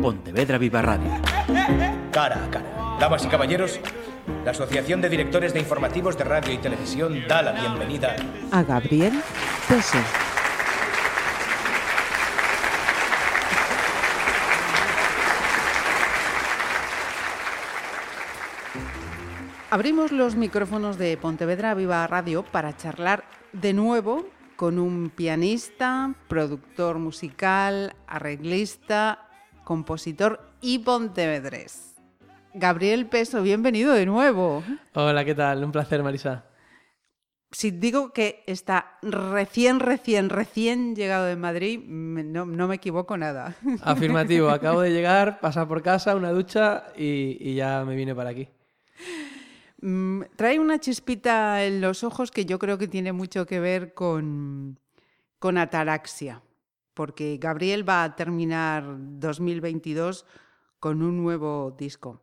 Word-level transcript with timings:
Pontevedra 0.00 0.56
Viva 0.56 0.80
Radio. 0.80 1.10
Cara 2.10 2.44
a 2.44 2.50
cara. 2.50 2.96
Damas 2.98 3.24
y 3.24 3.28
caballeros, 3.28 3.80
la 4.44 4.52
Asociación 4.52 5.00
de 5.02 5.10
Directores 5.10 5.52
de 5.52 5.60
Informativos 5.60 6.16
de 6.16 6.24
Radio 6.24 6.54
y 6.54 6.58
Televisión 6.58 7.22
da 7.28 7.42
la 7.42 7.52
bienvenida 7.52 8.16
a 8.50 8.62
Gabriel 8.62 9.12
Peso. 9.68 9.98
Abrimos 19.70 20.12
los 20.12 20.34
micrófonos 20.34 20.98
de 20.98 21.16
Pontevedra 21.16 21.74
Viva 21.74 22.06
Radio 22.06 22.42
para 22.42 22.76
charlar 22.76 23.24
de 23.52 23.72
nuevo 23.72 24.26
con 24.56 24.78
un 24.78 25.10
pianista, 25.10 26.14
productor 26.28 26.98
musical, 26.98 27.94
arreglista, 28.06 29.29
compositor 29.70 30.40
y 30.60 30.80
pontevedrés. 30.80 31.94
Gabriel 32.54 33.06
Peso, 33.06 33.40
bienvenido 33.40 33.92
de 33.92 34.04
nuevo. 34.04 34.64
Hola, 34.94 35.24
¿qué 35.24 35.32
tal? 35.32 35.62
Un 35.62 35.70
placer, 35.70 36.02
Marisa. 36.02 36.44
Si 37.52 37.70
digo 37.70 38.12
que 38.12 38.42
está 38.48 38.98
recién, 39.00 39.78
recién, 39.78 40.28
recién 40.28 40.96
llegado 40.96 41.26
de 41.26 41.36
Madrid, 41.36 41.78
no, 41.86 42.46
me 42.46 42.74
equivoco 42.74 43.16
nada. 43.16 43.54
Afirmativo, 43.84 44.50
acabo 44.50 44.80
de 44.80 44.90
llegar, 44.90 45.38
pasar 45.38 45.68
por 45.68 45.84
casa, 45.84 46.16
una 46.16 46.32
ducha 46.32 46.86
y, 46.96 47.36
y 47.38 47.54
ya 47.54 47.84
me 47.86 47.94
vine 47.94 48.12
para 48.12 48.30
aquí. 48.30 48.48
Mm, 49.82 50.22
trae 50.34 50.58
una 50.58 50.80
chispita 50.80 51.64
en 51.64 51.80
los 51.80 52.02
ojos 52.02 52.32
que 52.32 52.44
yo 52.44 52.58
creo 52.58 52.76
que 52.76 52.88
tiene 52.88 53.12
mucho 53.12 53.46
que 53.46 53.60
ver 53.60 53.94
con, 53.94 54.80
con 55.38 55.58
ataraxia, 55.58 56.42
porque 56.94 57.38
Gabriel 57.40 57.88
va 57.88 58.04
a 58.04 58.16
terminar 58.16 58.84
2022 58.98 60.26
con 60.78 61.02
un 61.02 61.22
nuevo 61.22 61.74
disco 61.78 62.22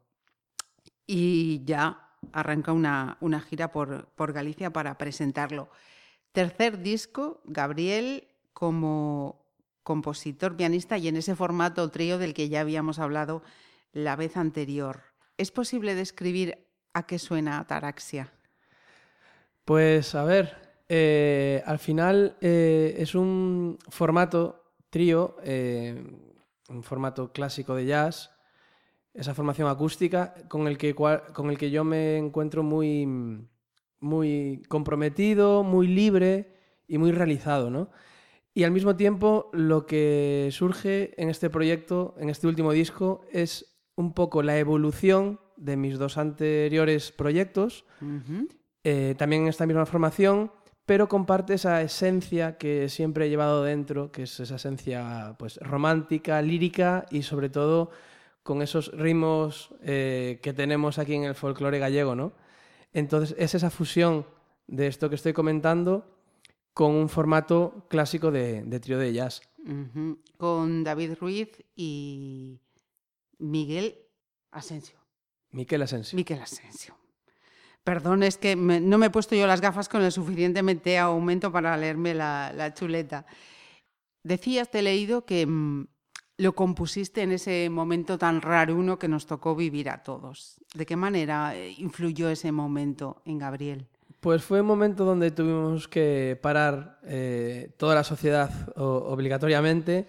y 1.06 1.64
ya 1.64 2.10
arranca 2.32 2.74
una, 2.74 3.18
una 3.22 3.40
gira 3.40 3.72
por, 3.72 4.08
por 4.16 4.34
Galicia 4.34 4.72
para 4.72 4.98
presentarlo. 4.98 5.70
Tercer 6.32 6.82
disco, 6.82 7.42
Gabriel 7.46 8.28
como 8.54 9.46
compositor, 9.84 10.58
pianista 10.58 10.98
y 10.98 11.08
en 11.08 11.16
ese 11.16 11.36
formato 11.36 11.90
trío 11.90 12.18
del 12.18 12.34
que 12.34 12.50
ya 12.50 12.62
habíamos 12.62 13.00
hablado 13.00 13.42
la 13.94 14.16
vez 14.16 14.36
anterior. 14.36 15.02
¿Es 15.38 15.52
posible 15.52 15.96
describir 15.96 16.68
¿A 16.98 17.06
qué 17.06 17.20
suena 17.20 17.60
Ataraxia? 17.60 18.34
Pues 19.66 20.16
a 20.16 20.24
ver, 20.24 20.67
eh, 20.90 21.62
al 21.66 21.80
final 21.80 22.38
eh, 22.40 22.96
es 22.98 23.14
un 23.14 23.78
formato 23.90 24.64
trío, 24.90 25.36
eh, 25.44 26.02
un 26.70 26.84
formato 26.84 27.32
clásico 27.32 27.76
de 27.76 27.86
jazz, 27.86 28.32
esa 29.14 29.34
formación 29.34 29.68
acústica 29.68 30.34
con 30.48 30.68
el 30.68 30.78
que, 30.78 30.96
con 30.96 31.50
el 31.50 31.58
que 31.58 31.72
yo 31.72 31.84
me 31.84 32.18
encuentro 32.18 32.64
muy, 32.64 33.06
muy 34.00 34.62
comprometido, 34.70 35.64
muy 35.64 35.88
libre 35.88 36.56
y 36.88 36.98
muy 36.98 37.12
realizado, 37.12 37.70
¿no? 37.70 37.90
Y 38.54 38.64
al 38.64 38.72
mismo 38.72 38.96
tiempo 38.96 39.50
lo 39.54 39.86
que 39.86 40.50
surge 40.52 41.14
en 41.22 41.30
este 41.30 41.50
proyecto, 41.50 42.16
en 42.18 42.30
este 42.30 42.48
último 42.48 42.72
disco, 42.72 43.22
es 43.32 43.78
un 43.96 44.14
poco 44.14 44.42
la 44.42 44.58
evolución 44.58 45.40
de 45.58 45.78
mis 45.78 45.98
dos 46.00 46.18
anteriores 46.18 47.12
proyectos, 47.12 47.86
también 48.84 49.44
en 49.44 49.48
esta 49.48 49.66
misma 49.66 49.86
formación, 49.86 50.52
pero 50.88 51.10
comparte 51.10 51.54
esa 51.56 51.82
esencia 51.82 52.58
que 52.58 52.88
siempre 52.88 53.26
he 53.26 53.30
llevado 53.30 53.62
dentro, 53.62 54.10
que 54.10 54.24
es 54.24 54.40
esa 54.40 54.56
esencia 54.56 55.36
pues, 55.38 55.58
romántica, 55.58 56.42
lírica 56.42 57.06
y 57.12 57.24
sobre 57.24 57.50
todo 57.50 57.92
con 58.42 58.62
esos 58.62 58.94
ritmos 58.94 59.76
eh, 59.82 60.40
que 60.42 60.54
tenemos 60.54 60.98
aquí 60.98 61.14
en 61.14 61.26
el 61.26 61.36
folclore 61.36 61.78
gallego, 61.78 62.16
¿no? 62.16 62.32
Entonces 62.94 63.36
es 63.38 63.54
esa 63.54 63.70
fusión 63.70 64.26
de 64.66 64.88
esto 64.88 65.10
que 65.10 65.16
estoy 65.16 65.34
comentando 65.34 66.06
con 66.74 66.94
un 66.94 67.10
formato 67.10 67.86
clásico 67.90 68.32
de, 68.32 68.64
trío 68.80 68.98
de 68.98 69.12
jazz. 69.12 69.42
Con 70.38 70.86
David 70.86 71.16
Ruiz 71.20 71.50
y 71.76 72.62
Miguel 73.40 73.98
Asensio. 74.52 74.98
Miquel 75.52 75.82
Asensio. 75.82 76.16
Miquel 76.16 76.40
Asensio. 76.40 76.97
Perdón, 77.88 78.22
es 78.22 78.36
que 78.36 78.58
no 78.58 78.98
me 78.98 79.06
he 79.06 79.10
puesto 79.10 79.34
yo 79.34 79.48
las 79.48 79.62
gafas 79.62 79.88
con 79.88 80.04
el 80.04 80.12
suficientemente 80.12 80.98
aumento 80.98 81.54
para 81.54 81.78
leerme 81.78 82.14
la, 82.14 82.74
chuleta. 82.74 83.26
Decías, 84.24 84.70
te 84.70 84.80
he 84.80 84.82
leído 84.82 85.24
que 85.24 85.48
mm, 85.48 85.88
lo 86.36 86.54
compusiste 86.54 87.22
en 87.22 87.32
ese 87.32 87.70
momento 87.70 88.18
tan 88.18 88.42
raro 88.42 88.76
uno 88.76 89.00
que 89.00 89.08
nos 89.08 89.26
tocó 89.26 89.56
vivir 89.56 89.90
a 89.90 90.04
todos. 90.04 90.60
¿De 90.76 90.86
qué 90.86 90.98
manera 90.98 91.56
eh, 91.56 91.76
influyó 91.78 92.28
ese 92.28 92.52
momento 92.52 93.22
en 93.24 93.38
Gabriel? 93.38 93.88
Pues 94.20 94.44
fue 94.44 94.60
un 94.60 94.68
momento 94.68 95.06
donde 95.06 95.32
tuvimos 95.32 95.88
que 95.88 96.38
parar 96.42 97.00
eh, 97.04 97.72
toda 97.78 97.96
la 97.96 98.04
sociedad 98.04 98.52
obligatoriamente 98.76 100.08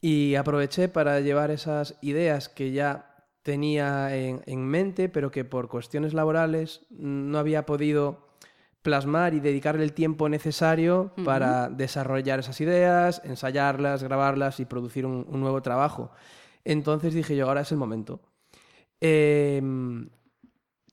y 0.00 0.36
aproveché 0.36 0.88
para 0.88 1.18
llevar 1.18 1.50
esas 1.50 1.96
ideas 2.02 2.48
que 2.48 2.70
ya 2.70 3.09
tenía 3.50 4.14
en, 4.14 4.64
mente, 4.64 5.08
pero 5.08 5.32
que 5.32 5.44
por 5.44 5.66
cuestiones 5.66 6.14
laborales 6.14 6.82
no 6.88 7.36
había 7.36 7.66
podido 7.66 8.28
plasmar 8.80 9.34
y 9.34 9.40
dedicarle 9.40 9.82
el 9.82 9.92
tiempo 9.92 10.28
necesario 10.28 11.12
para 11.24 11.68
desarrollar 11.68 12.38
esas 12.38 12.60
ideas, 12.60 13.20
ensayarlas, 13.24 14.04
grabarlas 14.04 14.60
y 14.60 14.66
producir 14.66 15.04
un, 15.04 15.26
nuevo 15.32 15.62
trabajo. 15.62 16.12
Entonces 16.64 17.12
dije 17.12 17.34
yo, 17.34 17.48
ahora 17.48 17.62
es 17.62 17.72
el 17.72 17.78
momento. 17.78 18.20
Em, 19.00 20.08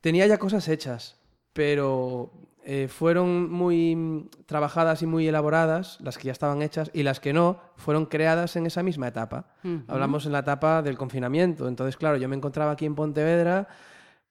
tenía 0.01 0.25
ya 0.25 0.39
cosas 0.39 0.67
hechas, 0.67 1.19
pero 1.53 2.31
eh, 2.69 2.89
fueron 2.89 3.49
muy 3.49 4.29
trabajadas 4.45 5.01
y 5.01 5.05
muy 5.05 5.25
elaboradas, 5.25 5.97
las 6.01 6.17
que 6.17 6.25
ya 6.25 6.33
estaban 6.33 6.61
hechas, 6.61 6.91
y 6.93 7.03
las 7.03 7.21
que 7.21 7.31
no, 7.31 7.61
fueron 7.77 8.07
creadas 8.07 8.57
en 8.57 8.65
esa 8.65 8.83
misma 8.83 9.07
etapa. 9.07 9.47
Hablamos 9.87 10.25
en 10.25 10.33
la 10.33 10.39
etapa 10.39 10.81
del 10.81 10.97
confinamiento. 10.97 11.69
Entonces, 11.69 11.95
claro, 11.95 12.17
yo 12.17 12.27
me 12.27 12.35
encontraba 12.35 12.71
aquí 12.71 12.85
en 12.85 12.93
Pontevedra, 12.93 13.69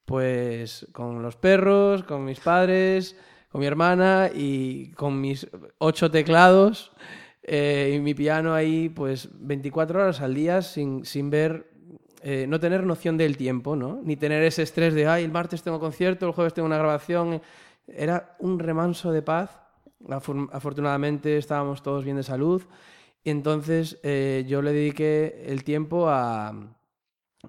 pues 0.05 0.87
con 0.93 1.23
los 1.23 1.37
perros, 1.37 2.03
con 2.03 2.27
mis 2.27 2.39
padres, 2.39 3.17
con 3.49 3.63
mi 3.63 3.67
hermana 3.67 4.29
y 4.35 4.91
con 4.91 5.19
mis 5.19 5.49
ocho 5.79 6.11
teclados 6.11 6.93
eh, 7.43 7.95
y 7.97 8.01
mi 8.01 8.13
piano 8.13 8.53
ahí, 8.53 8.91
pues 8.91 9.31
24 9.33 9.99
horas 9.99 10.21
al 10.21 10.35
día 10.35 10.61
sin, 10.61 11.07
sin 11.07 11.31
ver 11.31 11.71
eh, 12.23 12.45
no 12.47 12.61
tener 12.61 12.85
noción 12.85 13.17
del 13.17 13.39
tiempo, 13.39 13.77
¿no? 13.77 14.01
Ni 14.05 14.17
tener 14.17 14.43
ese 14.43 14.63
estrés 14.63 14.93
de, 14.93 15.07
ay, 15.07 15.25
el 15.25 15.33
martes 15.33 15.63
tengo 15.63 15.81
concierto, 15.81 16.27
el 16.27 16.33
jueves 16.33 16.53
tengo 16.53 16.67
una 16.67 16.77
grabación. 16.77 17.41
Era 17.87 18.37
un 18.39 18.59
remanso 18.59 19.13
de 19.13 19.23
paz. 19.23 19.51
Afortunadamente 20.53 21.39
estábamos 21.39 21.83
todos 21.83 22.05
bien 22.05 22.17
de 22.17 22.23
salud. 22.23 22.63
Y 23.25 23.31
entonces 23.31 23.99
eh, 24.03 24.45
yo 24.47 24.63
le 24.63 24.73
dediqué 24.73 25.45
el 25.47 25.65
tiempo 25.65 26.09
a, 26.09 26.55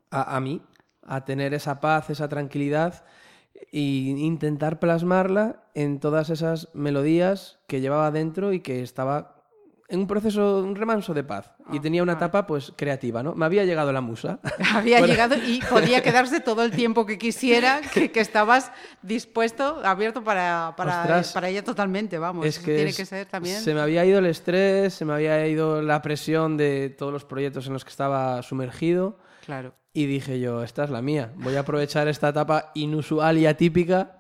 a, 0.09 0.39
mí, 0.39 0.61
a 1.03 1.25
tener 1.25 1.53
esa 1.53 1.79
paz, 1.79 2.09
esa 2.09 2.27
tranquilidad 2.27 3.05
e 3.71 3.79
intentar 3.79 4.79
plasmarla 4.79 5.63
en 5.73 5.99
todas 5.99 6.29
esas 6.29 6.69
melodías 6.73 7.59
que 7.67 7.81
llevaba 7.81 8.11
dentro 8.11 8.53
y 8.53 8.61
que 8.61 8.81
estaba 8.81 9.36
en 9.89 10.01
un 10.01 10.07
proceso, 10.07 10.59
un 10.59 10.75
remanso 10.75 11.13
de 11.13 11.23
paz. 11.23 11.51
y 11.71 11.77
ah, 11.77 11.81
tenía 11.81 12.03
una 12.03 12.13
etapa 12.13 12.45
pues 12.45 12.73
creativa, 12.75 13.23
¿no? 13.23 13.35
Me 13.35 13.45
había 13.45 13.63
llegado 13.63 13.93
la 13.93 14.01
musa. 14.01 14.39
Había 14.73 14.99
llegado 14.99 15.35
y 15.35 15.61
podía 15.61 16.01
quedarse 16.03 16.41
todo 16.41 16.63
el 16.63 16.71
tiempo 16.71 17.05
que 17.05 17.17
quisiera, 17.17 17.81
que, 17.81 18.11
estabas 18.15 18.71
dispuesto, 19.01 19.79
abierto 19.83 20.23
para, 20.23 20.73
para, 20.75 21.23
para, 21.33 21.49
ella 21.49 21.63
totalmente, 21.63 22.17
vamos. 22.17 22.45
Es 22.45 22.59
que 22.59 22.75
tiene 22.75 22.93
que 22.93 23.05
ser 23.05 23.27
también. 23.27 23.61
Se 23.61 23.73
me 23.73 23.79
había 23.79 24.03
ido 24.03 24.19
el 24.19 24.25
estrés, 24.25 24.93
se 24.93 25.05
me 25.05 25.13
había 25.13 25.47
ido 25.47 25.81
la 25.81 26.01
presión 26.01 26.57
de 26.57 26.89
todos 26.89 27.13
los 27.13 27.23
proyectos 27.23 27.67
en 27.67 27.73
los 27.73 27.85
que 27.85 27.91
estaba 27.91 28.41
sumergido. 28.43 29.19
Claro. 29.45 29.73
Y 29.93 30.05
dije 30.05 30.40
yo, 30.40 30.63
esta 30.63 30.83
es 30.83 30.90
la 30.90 31.01
mía. 31.01 31.31
Voy 31.37 31.55
a 31.55 31.61
aprovechar 31.61 32.09
esta 32.09 32.29
etapa 32.29 32.72
inusual 32.75 33.37
y 33.37 33.45
atípica 33.45 34.16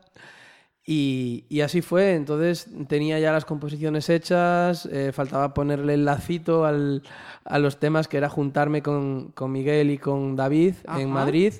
y, 0.89 1.59
así 1.59 1.81
fue, 1.81 2.13
entonces 2.13 2.69
tenía 2.87 3.19
ya 3.19 3.33
las 3.33 3.43
composiciones 3.43 4.09
hechas, 4.09 4.85
eh, 4.85 5.11
faltaba 5.11 5.53
ponerle 5.53 5.95
el 5.95 6.05
lacito 6.05 6.63
al, 6.63 7.03
a 7.43 7.59
los 7.59 7.77
temas, 7.77 8.07
que 8.07 8.15
era 8.15 8.29
juntarme 8.29 8.81
con, 8.81 9.33
con 9.33 9.51
Miguel 9.51 9.91
y 9.91 9.97
con 9.97 10.37
David 10.37 10.75
en 10.97 11.09
Madrid. 11.09 11.53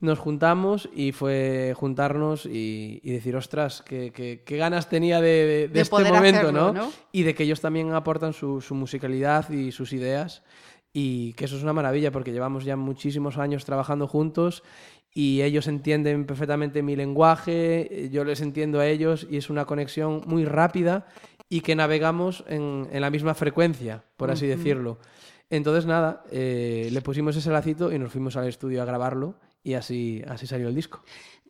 Nos 0.00 0.18
juntamos 0.18 0.88
y 0.94 1.12
fue 1.12 1.74
juntarnos 1.76 2.46
y, 2.46 3.00
decir, 3.02 3.36
ostras, 3.36 3.82
qué, 3.82 4.12
qué, 4.14 4.56
ganas 4.56 4.88
tenía 4.88 5.20
de, 5.20 5.68
de, 5.70 5.80
este 5.82 6.04
momento, 6.04 6.50
¿no? 6.50 6.90
Y 7.12 7.24
de 7.24 7.34
que 7.34 7.42
ellos 7.42 7.60
también 7.60 7.92
aportan 7.92 8.32
su, 8.32 8.62
su 8.62 8.74
musicalidad 8.74 9.50
y 9.50 9.72
sus 9.72 9.92
ideas 9.92 10.42
y 10.92 11.34
que 11.34 11.44
eso 11.44 11.56
es 11.56 11.62
una 11.62 11.72
maravilla 11.72 12.10
porque 12.10 12.32
llevamos 12.32 12.64
ya 12.64 12.76
muchísimos 12.76 13.36
años 13.36 13.64
trabajando 13.64 14.06
juntos 14.06 14.62
y 15.14 15.42
ellos 15.42 15.66
entienden 15.66 16.26
perfectamente 16.26 16.82
mi 16.82 16.96
lenguaje, 16.96 18.08
yo 18.12 18.24
les 18.24 18.40
entiendo 18.40 18.80
a 18.80 18.86
ellos 18.86 19.26
y 19.30 19.36
es 19.36 19.50
una 19.50 19.64
conexión 19.64 20.22
muy 20.26 20.44
rápida 20.44 21.06
y 21.48 21.62
que 21.62 21.74
navegamos 21.74 22.44
en, 22.46 22.88
la 22.92 23.10
misma 23.10 23.34
frecuencia, 23.34 24.04
por 24.16 24.30
así 24.30 24.46
decirlo. 24.46 24.98
Entonces, 25.50 25.86
nada, 25.86 26.24
eh, 26.30 26.88
le 26.92 27.00
pusimos 27.00 27.34
ese 27.36 27.50
lacito 27.50 27.90
y 27.90 27.98
nos 27.98 28.12
fuimos 28.12 28.36
al 28.36 28.46
estudio 28.46 28.82
a 28.82 28.84
grabarlo 28.84 29.36
y 29.62 29.74
así, 29.74 30.22
así 30.28 30.46
salió 30.46 30.68
el 30.68 30.74
disco. 30.74 31.02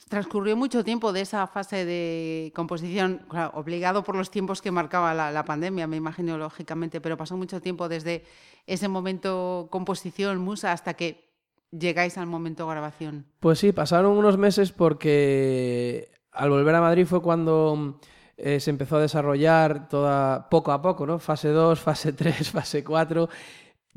Transcurrió 0.08 0.56
mucho 0.56 0.84
tiempo 0.84 1.12
de 1.12 1.22
esa 1.22 1.46
fase 1.48 1.84
de 1.84 2.52
composición, 2.54 3.26
claro, 3.28 3.50
obligado 3.54 4.04
por 4.04 4.16
los 4.16 4.30
tiempos 4.30 4.62
que 4.62 4.70
marcaba 4.70 5.14
la, 5.14 5.32
la, 5.32 5.44
pandemia, 5.44 5.86
me 5.88 5.96
imagino, 5.96 6.38
lógicamente, 6.38 7.00
pero 7.00 7.16
pasó 7.16 7.36
mucho 7.36 7.60
tiempo 7.60 7.88
desde 7.88 8.24
ese 8.66 8.86
momento 8.86 9.66
composición, 9.70 10.38
musa, 10.38 10.72
hasta 10.72 10.94
que 10.94 11.27
llegáis 11.70 12.18
al 12.18 12.26
momento 12.26 12.66
grabación. 12.66 13.26
Pues 13.40 13.58
sí, 13.58 13.72
pasaron 13.72 14.16
unos 14.16 14.38
meses 14.38 14.72
porque 14.72 16.10
al 16.32 16.50
volver 16.50 16.74
a 16.74 16.80
Madrid 16.80 17.06
fue 17.06 17.22
cuando 17.22 18.00
eh, 18.36 18.60
se 18.60 18.70
empezó 18.70 18.96
a 18.96 19.00
desarrollar 19.00 19.88
toda 19.88 20.48
poco 20.48 20.72
a 20.72 20.80
poco, 20.80 21.06
¿no? 21.06 21.18
Fase 21.18 21.48
2, 21.48 21.80
fase 21.80 22.12
3, 22.12 22.50
fase 22.52 22.84
4, 22.84 23.28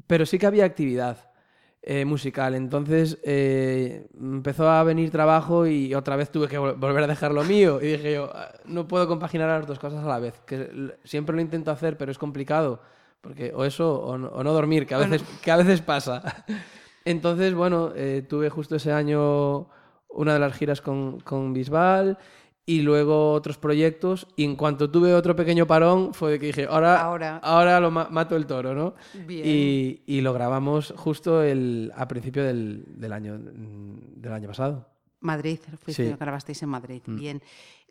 pero 0.07 0.25
sí 0.25 0.37
que 0.39 0.47
había 0.47 0.65
actividad. 0.65 1.31
Eh, 1.83 2.05
musical. 2.05 2.53
Entonces 2.53 3.17
eh, 3.23 4.07
empezó 4.15 4.69
a 4.69 4.83
venir 4.83 5.09
trabajo 5.09 5.65
y 5.65 5.95
otra 5.95 6.15
vez 6.15 6.29
tuve 6.29 6.47
que 6.47 6.59
volver 6.59 7.03
a 7.03 7.07
dejar 7.07 7.31
lo 7.31 7.43
mío. 7.43 7.79
Y 7.81 7.87
dije 7.87 8.13
yo, 8.13 8.29
ah, 8.35 8.51
no 8.65 8.87
puedo 8.87 9.07
compaginar 9.07 9.49
las 9.49 9.65
dos 9.65 9.79
cosas 9.79 10.05
a 10.05 10.07
la 10.07 10.19
vez, 10.19 10.39
que 10.45 10.93
siempre 11.03 11.35
lo 11.35 11.41
intento 11.41 11.71
hacer, 11.71 11.97
pero 11.97 12.11
es 12.11 12.19
complicado. 12.19 12.81
Porque 13.19 13.51
o 13.55 13.65
eso 13.65 13.99
o 13.99 14.15
no, 14.15 14.53
dormir, 14.53 14.85
que 14.85 14.93
a 14.93 14.99
veces, 14.99 15.23
que 15.41 15.49
a 15.49 15.57
veces 15.57 15.81
pasa. 15.81 16.45
Entonces, 17.05 17.53
bueno, 17.53 17.91
eh, 17.95 18.25
tuve 18.27 18.49
justo 18.49 18.75
ese 18.75 18.91
año 18.91 19.67
una 20.09 20.33
de 20.33 20.39
las 20.39 20.53
giras 20.53 20.81
con, 20.81 21.19
con 21.21 21.53
Bisbal 21.53 22.17
y 22.65 22.81
luego 22.81 23.33
otros 23.33 23.57
proyectos. 23.57 24.27
Y 24.35 24.43
en 24.43 24.55
cuanto 24.55 24.89
tuve 24.91 25.13
otro 25.13 25.35
pequeño 25.35 25.65
parón, 25.65 26.13
fue 26.13 26.31
de 26.31 26.39
que 26.39 26.47
dije, 26.47 26.67
ahora, 26.69 27.01
ahora. 27.01 27.37
ahora 27.37 27.79
lo 27.79 27.91
mato 27.91 28.35
el 28.35 28.45
toro, 28.45 28.73
¿no? 28.73 28.95
Y, 29.27 30.01
y, 30.05 30.21
lo 30.21 30.33
grabamos 30.33 30.93
justo 30.95 31.41
el, 31.43 31.91
a 31.95 32.07
principio 32.07 32.43
del, 32.43 32.83
del, 32.87 33.13
año, 33.13 33.37
del 33.37 34.33
año 34.33 34.47
pasado. 34.47 34.87
Madrid, 35.21 35.59
fuiste, 35.79 36.15
grabasteis 36.19 36.61
en 36.63 36.69
Madrid. 36.69 37.01
Mm. 37.05 37.15
Bien. 37.15 37.41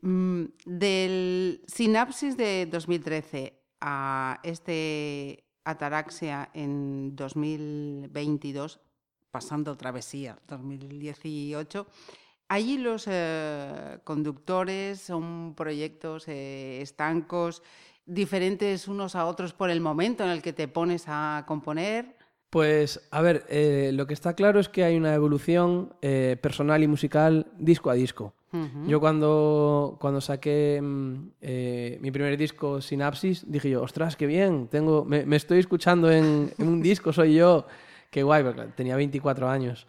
Mm, 0.03 0.45
del 0.65 1.63
sinapsis 1.67 2.37
de 2.37 2.67
2013 2.67 3.55
a 3.81 4.41
este 4.43 5.45
Ataraxia 5.65 6.51
en 6.55 7.15
2022, 7.15 8.81
pasando 9.31 9.77
travesía 9.77 10.39
2018, 10.49 11.87
Allí 12.51 12.79
los 12.79 13.07
eh, 13.09 13.99
conductores 14.03 15.01
son 15.01 15.55
proyectos 15.55 16.27
eh, 16.27 16.81
estancos, 16.83 17.63
diferentes 18.07 18.89
unos 18.89 19.15
a 19.15 19.27
otros 19.27 19.53
por 19.53 19.71
el 19.71 19.81
momento 19.81 20.25
en 20.25 20.31
el 20.31 20.43
que 20.43 20.53
te 20.53 20.67
pones 20.67 21.05
a 21.07 21.45
componer. 21.47 22.17
Pues, 22.51 23.07
a 23.13 23.23
ver, 23.23 23.47
eh, 23.51 23.93
lo 23.95 24.09
que 24.09 24.15
está 24.15 24.35
claro 24.35 24.59
es 24.59 24.69
que 24.69 24.83
hay 24.83 24.97
una 24.97 25.15
evolución 25.15 25.95
personal 26.43 26.83
y 26.83 26.89
musical 26.89 27.47
disco 27.57 27.89
a 27.89 27.95
disco. 27.95 28.35
Yo 28.89 28.99
cuando, 28.99 29.97
cuando 30.01 30.21
saqué 30.21 30.81
mm, 30.83 32.01
mi 32.01 32.11
primer 32.11 32.37
disco, 32.37 32.81
Sinapsis, 32.81 33.45
dije 33.49 33.71
yo, 33.71 33.81
ostras, 33.81 34.17
qué 34.17 34.27
bien, 34.27 34.67
tengo, 34.67 35.05
me, 35.05 35.37
estoy 35.37 35.61
escuchando 35.61 36.11
en, 36.11 36.53
en, 36.59 36.67
un 36.67 36.83
disco, 36.83 37.13
soy 37.13 37.35
yo, 37.35 37.65
qué 38.11 38.23
guay, 38.23 38.43
porque 38.45 38.63
tenía 38.77 38.97
24 38.97 39.49
años. 39.49 39.87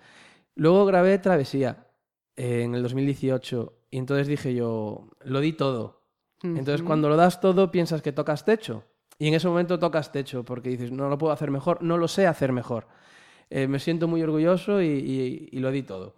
Luego 0.56 0.86
grabé 0.86 1.18
Travesía, 1.18 1.88
en 2.36 2.76
el 2.76 2.84
2018 2.84 3.74
y 3.92 3.98
entonces 3.98 4.28
dije 4.28 4.54
yo, 4.54 5.10
lo 5.24 5.40
di 5.40 5.54
todo. 5.54 6.02
Entonces 6.44 6.82
cuando 6.82 7.08
lo 7.08 7.18
das 7.18 7.40
todo 7.40 7.70
piensas 7.70 8.02
que 8.02 8.12
tocas 8.12 8.46
techo 8.46 8.84
y 9.20 9.28
en 9.28 9.36
ese 9.36 9.48
momento 9.48 9.78
tocas 9.78 10.12
techo 10.12 10.44
porque 10.44 10.70
dices, 10.70 10.92
no 10.92 11.08
lo 11.08 11.20
puedo 11.20 11.32
hacer 11.32 11.52
mejor, 11.52 11.84
no 11.84 11.98
lo 11.98 12.08
sé 12.08 12.26
hacer 12.26 12.52
mejor. 12.52 12.88
Eh, 13.52 13.68
me 13.68 13.78
siento 13.78 14.08
muy 14.08 14.24
orgulloso 14.24 14.82
y, 14.82 15.50
lo 15.52 15.70
di 15.70 15.84
todo. 15.84 16.16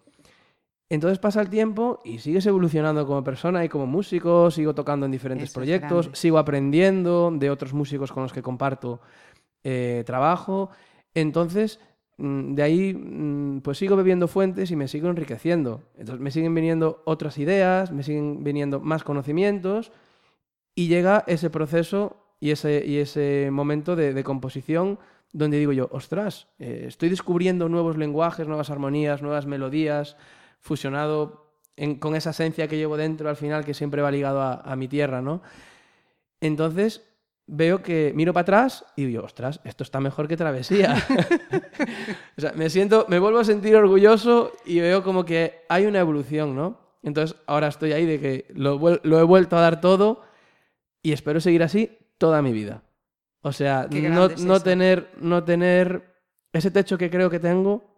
Entonces 0.88 1.19
pasa 1.19 1.41
el 1.41 1.50
tiempo 1.50 2.01
y 2.05 2.19
sigues 2.19 2.45
evolucionando 2.45 3.05
como 3.05 3.23
persona 3.23 3.65
y 3.65 3.69
como 3.69 3.85
músico, 3.85 4.50
sigo 4.50 4.73
tocando 4.73 5.05
en 5.05 5.11
diferentes 5.11 5.51
proyectos, 5.51 6.09
sigo 6.13 6.38
aprendiendo 6.38 7.31
de 7.33 7.50
otros 7.50 7.73
músicos 7.73 8.11
con 8.11 8.23
los 8.23 8.31
que 8.31 8.41
comparto 8.44 9.01
eh, 9.63 10.03
trabajo. 10.05 10.69
Entonces 11.15 11.81
de 12.18 12.62
ahí 12.62 12.94
mm, 12.94 13.62
pues 13.62 13.77
sigo 13.77 13.95
bebiendo 13.95 14.27
fuentes 14.27 14.71
y 14.71 14.75
me 14.75 14.88
sigo 14.88 15.10
enriqueciendo. 15.10 15.81
Entonces 15.98 16.21
me 16.21 16.31
siguen 16.31 16.54
viniendo 16.54 17.01
otras 17.06 17.38
ideas, 17.38 17.92
me 17.92 18.04
siguen 18.04 18.44
viniendo 18.44 18.80
más 18.80 19.04
conocimientos 19.04 19.92
y 20.75 20.88
llega 20.88 21.24
ese 21.27 21.50
proceso 21.50 22.18
y 22.39 22.51
ese, 22.51 22.83
y 22.86 22.98
ese 22.98 23.50
momento 23.51 23.95
de, 23.95 24.24
composición 24.24 25.00
donde 25.31 25.57
digo 25.57 25.71
yo, 25.71 25.89
ostras, 25.92 26.48
eh, 26.60 26.86
estoy 26.88 27.10
descubriendo 27.10 27.68
nuevos 27.68 27.98
lenguajes, 27.98 28.48
nuevas 28.48 28.69
armonías, 28.69 29.24
nuevas 29.24 29.48
melodías, 29.48 30.15
fusionado 30.60 31.56
con 32.00 32.15
esa 32.15 32.30
esencia 32.30 32.68
que 32.68 32.77
llevo 32.77 32.98
dentro 32.98 33.30
al 33.30 33.36
final 33.36 33.65
que 33.65 33.74
siempre 33.74 34.04
va 34.04 34.12
ligado 34.12 34.42
a, 34.42 34.54
a 34.54 34.75
mi 34.75 34.88
tierra, 34.88 35.24
¿no? 35.24 35.42
Entonces, 36.39 37.01
veo 37.45 37.81
que 37.81 38.13
miro 38.16 38.34
para 38.34 38.42
atrás 38.44 38.86
y 38.95 39.06
digo, 39.06 39.24
ostras, 39.24 39.60
esto 39.63 39.84
está 39.84 40.00
mejor 40.00 40.28
que 40.28 40.38
travesía. 40.38 40.95
o 42.38 42.42
sea, 42.42 42.54
me 42.54 42.69
siento, 42.69 43.06
me 43.10 43.19
vuelvo 43.19 43.40
a 43.40 43.45
sentir 43.45 43.75
orgulloso 43.75 44.54
y 44.66 44.80
veo 44.80 45.04
como 45.04 45.25
que 45.25 45.62
hay 45.69 45.86
una 45.86 46.00
evolución, 46.00 46.56
¿no? 46.56 46.80
Entonces 47.01 47.38
ahora 47.48 47.68
estoy 47.68 47.92
ahí 47.92 48.06
de 48.06 48.19
que 48.19 48.45
lo, 48.54 48.80
lo 49.04 49.19
he 49.19 49.24
vuelto 49.24 49.57
a 49.57 49.62
dar 49.62 49.81
todo 49.81 50.22
y 51.01 51.12
espero 51.12 51.42
seguir 51.42 51.63
así 51.63 51.98
toda 52.18 52.42
mi 52.42 52.54
vida. 52.54 52.84
O 53.42 53.51
sea, 53.51 53.88
no, 53.92 54.30
no 54.30 54.60
tener, 54.62 55.12
no 55.18 55.44
tener 55.44 56.16
ese 56.54 56.72
techo 56.72 56.98
que 56.98 57.10
creo 57.10 57.30
que 57.30 57.39
tengo, 57.39 57.93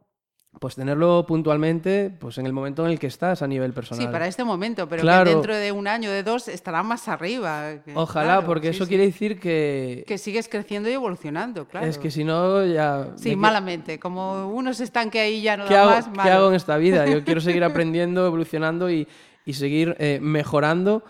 pues 0.59 0.75
tenerlo 0.75 1.25
puntualmente 1.25 2.11
pues 2.17 2.37
en 2.37 2.45
el 2.45 2.53
momento 2.53 2.85
en 2.85 2.91
el 2.91 2.99
que 2.99 3.07
estás 3.07 3.41
a 3.41 3.47
nivel 3.47 3.73
personal. 3.73 4.05
Sí, 4.05 4.11
para 4.11 4.27
este 4.27 4.43
momento, 4.43 4.87
pero 4.87 5.03
que 5.03 5.29
dentro 5.29 5.55
de 5.55 5.71
un 5.71 5.87
año, 5.87 6.11
de 6.11 6.23
dos, 6.23 6.47
estará 6.47 6.83
más 6.83 7.07
arriba. 7.07 7.73
Ojalá, 7.93 8.45
porque 8.45 8.69
eso 8.69 8.87
quiere 8.87 9.05
decir 9.05 9.39
que... 9.39 10.03
Que 10.07 10.17
sigues 10.17 10.47
creciendo 10.47 10.89
y 10.89 10.93
evolucionando, 10.93 11.67
claro. 11.67 11.85
Es 11.85 11.97
que 11.97 12.11
si 12.11 12.23
no, 12.23 12.65
ya... 12.65 13.09
Sí, 13.15 13.35
malamente. 13.35 13.99
Como 13.99 14.47
uno 14.47 14.73
se 14.73 14.85
estanque 14.85 15.19
ahí 15.19 15.41
ya 15.41 15.57
no 15.57 15.65
da 15.65 15.85
más, 15.85 16.09
¿Qué 16.23 16.31
hago 16.31 16.49
en 16.49 16.55
esta 16.55 16.77
vida? 16.77 17.05
Yo 17.05 17.23
quiero 17.23 17.41
seguir 17.41 17.63
aprendiendo, 17.63 18.25
evolucionando 18.25 18.89
y, 18.89 19.07
y 19.45 19.53
seguir 19.53 19.95
eh, 19.99 20.19
mejorando 20.21 21.03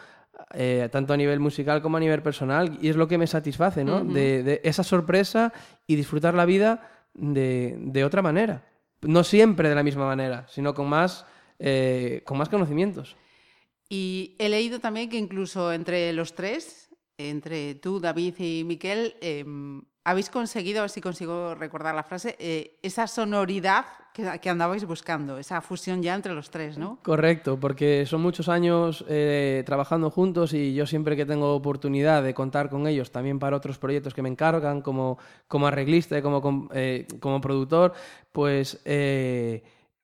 eh, 0.54 0.90
tanto 0.92 1.14
a 1.14 1.18
nivel 1.18 1.40
musical 1.40 1.82
como 1.82 1.98
a 1.98 2.00
nivel 2.00 2.22
personal. 2.22 2.78
Y 2.82 2.90
es 2.90 2.96
lo 2.96 3.08
que 3.08 3.18
me 3.18 3.28
satisface, 3.28 3.84
¿no? 3.84 4.04
de, 4.04 4.44
de, 4.44 4.62
esa 4.64 4.84
sorpresa 4.84 5.54
y 5.86 5.96
disfrutar 5.96 6.34
la 6.34 6.46
vida 6.46 6.90
de, 7.14 7.76
de 7.80 8.04
otra 8.04 8.22
manera 8.22 8.64
no 9.02 9.24
siempre 9.24 9.70
de 9.70 9.76
la 9.76 9.84
misma 9.84 10.06
manera, 10.06 10.48
sino 10.50 10.74
con 10.74 10.88
más, 10.88 11.26
eh, 11.60 12.22
con 12.26 12.38
más 12.38 12.50
conocimientos. 12.50 13.16
Y 13.90 14.36
he 14.40 14.50
leído 14.50 14.80
también 14.80 15.10
que 15.10 15.18
incluso 15.18 15.72
entre 15.72 16.12
los 16.14 16.34
tres, 16.34 16.90
entre 17.18 17.76
tú, 17.76 18.00
David 18.00 18.36
y 18.40 18.64
Miquel, 18.64 19.16
em, 19.22 19.84
habéis 20.06 20.30
conseguido, 20.30 20.80
a 20.80 20.84
ver 20.84 20.92
si 20.92 21.02
consigo 21.02 21.56
recordar 21.56 21.96
la 21.96 22.04
frase, 22.04 22.36
eh, 22.40 22.78
esa 22.84 23.08
sonoridad 23.08 23.86
que, 24.14 24.50
andabais 24.50 24.86
buscando, 24.86 25.40
esa 25.40 25.60
fusión 25.62 26.02
ya 26.04 26.14
entre 26.14 26.34
los 26.34 26.52
tres, 26.52 26.78
¿no? 26.78 27.00
Correcto, 27.02 27.60
porque 27.60 28.06
son 28.06 28.22
muchos 28.22 28.48
años 28.48 29.04
eh, 29.10 29.64
trabajando 29.66 30.12
juntos 30.12 30.54
y 30.54 30.76
yo 30.76 30.86
siempre 30.86 31.18
que 31.18 31.26
tengo 31.26 31.56
oportunidad 31.56 32.22
de 32.22 32.36
contar 32.36 32.70
con 32.70 32.88
ellos 32.88 33.12
también 33.12 33.40
para 33.40 33.58
otros 33.58 33.80
proyectos 33.80 34.14
que 34.14 34.22
me 34.22 34.30
encargan 34.30 34.82
como, 34.82 35.18
como 35.48 35.68
arreglista 35.68 36.18
y 36.20 36.22
como, 36.22 36.70
eh, 36.74 37.08
como 37.20 37.42
productor, 37.42 37.94
pues 38.32 38.80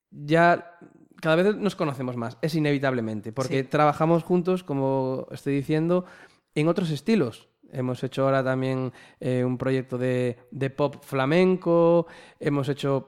ya 0.10 0.78
cada 1.22 1.36
vez 1.36 1.56
nos 1.56 1.76
conocemos 1.76 2.18
más, 2.18 2.40
es 2.42 2.56
inevitablemente, 2.56 3.32
porque 3.32 3.64
trabajamos 3.64 4.24
juntos, 4.24 4.64
como 4.64 5.28
estoy 5.32 5.54
diciendo, 5.54 6.06
en 6.56 6.68
otros 6.68 6.90
estilos. 6.90 7.51
Hemos 7.72 8.04
hecho 8.04 8.24
ahora 8.24 8.44
también 8.44 8.92
eh, 9.20 9.44
un 9.44 9.58
proyecto 9.58 9.98
de, 9.98 10.38
pop 10.76 10.98
flamenco, 11.02 12.08
hemos 12.40 12.70
hecho 12.70 13.08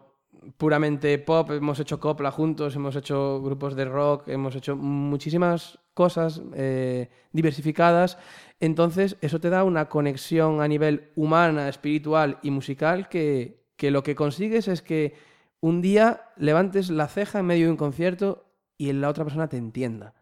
puramente 0.57 1.17
pop, 1.19 1.51
hemos 1.51 1.79
hecho 1.79 1.99
copla 1.99 2.31
juntos, 2.31 2.75
hemos 2.75 2.95
hecho 2.95 3.41
grupos 3.41 3.75
de 3.75 3.85
rock, 3.85 4.27
hemos 4.27 4.55
hecho 4.55 4.75
muchísimas 4.75 5.79
cosas 5.93 6.41
eh, 6.53 7.09
diversificadas. 7.31 8.17
Entonces, 8.59 9.17
eso 9.21 9.39
te 9.39 9.49
da 9.49 9.63
una 9.63 9.89
conexión 9.89 10.61
a 10.61 10.67
nivel 10.67 11.11
humana, 11.15 11.69
espiritual 11.69 12.39
y 12.41 12.51
musical 12.51 13.09
que, 13.09 13.63
que 13.75 13.91
lo 13.91 14.03
que 14.03 14.15
consigues 14.15 14.67
es 14.67 14.81
que 14.81 15.15
un 15.59 15.81
día 15.81 16.29
levantes 16.35 16.89
la 16.89 17.07
ceja 17.07 17.39
en 17.39 17.45
medio 17.45 17.65
de 17.67 17.71
un 17.71 17.77
concierto 17.77 18.45
y 18.77 18.91
la 18.91 19.09
otra 19.09 19.23
persona 19.23 19.47
te 19.47 19.57
entienda. 19.57 20.13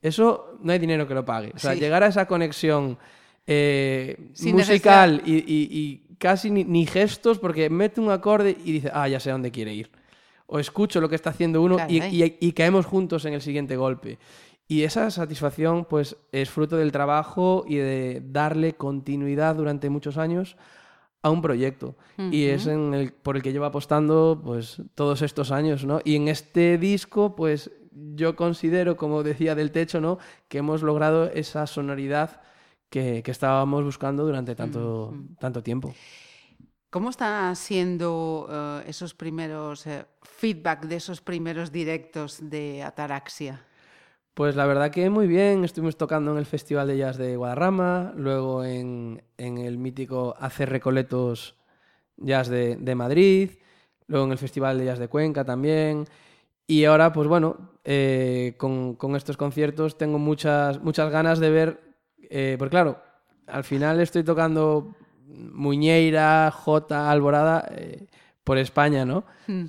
Eso 0.00 0.58
no 0.60 0.72
hay 0.72 0.78
dinero 0.78 1.08
que 1.08 1.14
lo 1.14 1.24
pague. 1.24 1.52
O 1.54 1.58
sea, 1.58 1.74
llegar 1.74 2.02
a 2.02 2.08
esa 2.08 2.26
conexión 2.26 2.98
eh, 3.46 4.30
musical 4.52 5.22
y, 5.26 6.02
casi 6.18 6.50
ni, 6.50 6.86
gestos 6.86 7.38
porque 7.38 7.68
mete 7.68 8.00
un 8.00 8.10
acorde 8.10 8.56
y 8.64 8.72
dice, 8.72 8.90
ah, 8.92 9.08
ya 9.08 9.20
sé 9.20 9.30
a 9.30 9.34
dónde 9.34 9.50
quiere 9.50 9.74
ir. 9.74 9.90
O 10.46 10.58
escucho 10.58 11.00
lo 11.00 11.08
que 11.08 11.14
está 11.14 11.30
haciendo 11.30 11.62
uno 11.62 11.76
y, 11.88 12.52
caemos 12.52 12.86
juntos 12.86 13.24
en 13.24 13.34
el 13.34 13.42
siguiente 13.42 13.76
golpe. 13.76 14.18
Y 14.66 14.82
esa 14.82 15.10
satisfacción 15.10 15.84
pues 15.84 16.16
es 16.32 16.48
fruto 16.48 16.76
del 16.76 16.90
trabajo 16.90 17.64
y 17.68 17.76
de 17.76 18.22
darle 18.24 18.74
continuidad 18.74 19.56
durante 19.56 19.90
muchos 19.90 20.16
años 20.16 20.56
a 21.20 21.30
un 21.30 21.42
proyecto. 21.42 21.96
Y 22.16 22.44
es 22.44 22.66
en 22.66 22.94
el, 22.94 23.12
por 23.12 23.36
el 23.36 23.42
que 23.42 23.52
llevo 23.52 23.66
apostando 23.66 24.40
pues 24.42 24.80
todos 24.94 25.20
estos 25.20 25.50
años, 25.50 25.84
¿no? 25.84 26.00
Y 26.04 26.16
en 26.16 26.28
este 26.28 26.78
disco, 26.78 27.36
pues 27.36 27.70
yo 28.14 28.36
considero, 28.36 28.96
como 28.96 29.22
decía 29.22 29.54
del 29.54 29.70
techo, 29.70 30.00
¿no? 30.00 30.18
Que 30.48 30.58
hemos 30.58 30.82
logrado 30.82 31.26
esa 31.26 31.66
sonoridad 31.66 32.40
que, 32.94 33.30
estábamos 33.30 33.82
buscando 33.82 34.24
durante 34.24 34.54
tanto, 34.54 35.12
tanto 35.40 35.62
tiempo. 35.62 35.92
¿Cómo 36.90 37.10
están 37.10 37.56
siendo 37.56 38.46
eh, 38.48 38.84
esos 38.86 39.14
primeros 39.14 39.84
eh, 39.86 40.06
feedback 40.22 40.86
de 40.86 40.96
esos 40.96 41.20
primeros 41.20 41.72
directos 41.72 42.38
de 42.40 42.84
Ataraxia? 42.84 43.66
Pues 44.32 44.54
la 44.54 44.66
verdad 44.66 44.92
que 44.92 45.10
muy 45.10 45.26
bien, 45.26 45.64
estuvimos 45.64 45.96
tocando 45.96 46.30
en 46.30 46.38
el 46.38 46.46
Festival 46.46 46.86
de 46.86 46.98
Jazz 46.98 47.16
de 47.16 47.36
Guadarrama, 47.36 48.12
luego 48.16 48.64
en, 48.64 49.22
el 49.38 49.78
mítico 49.78 50.36
Hacer 50.38 50.70
Recoletos 50.70 51.56
Jazz 52.16 52.48
de, 52.48 52.94
Madrid, 52.94 53.50
luego 54.06 54.26
en 54.26 54.32
el 54.32 54.38
Festival 54.38 54.78
de 54.78 54.84
Jazz 54.84 54.98
de 55.00 55.08
Cuenca 55.08 55.44
también. 55.44 56.04
Y 56.66 56.84
ahora, 56.84 57.12
pues 57.12 57.28
bueno, 57.28 57.78
eh, 57.84 58.54
con, 58.56 59.16
estos 59.16 59.36
conciertos 59.36 59.98
tengo 59.98 60.18
muchas, 60.18 60.80
muchas 60.80 61.10
ganas 61.10 61.38
de 61.40 61.50
ver, 61.50 61.93
eh, 62.30 62.56
porque 62.58 62.70
claro, 62.70 63.00
al 63.46 63.64
final 63.64 64.00
estoy 64.00 64.24
tocando 64.24 64.94
Muñeira, 65.26 66.50
J, 66.50 67.10
Alborada. 67.10 67.68
Eh, 67.70 68.06
por 68.44 68.58
España, 68.58 69.06
¿no? 69.06 69.24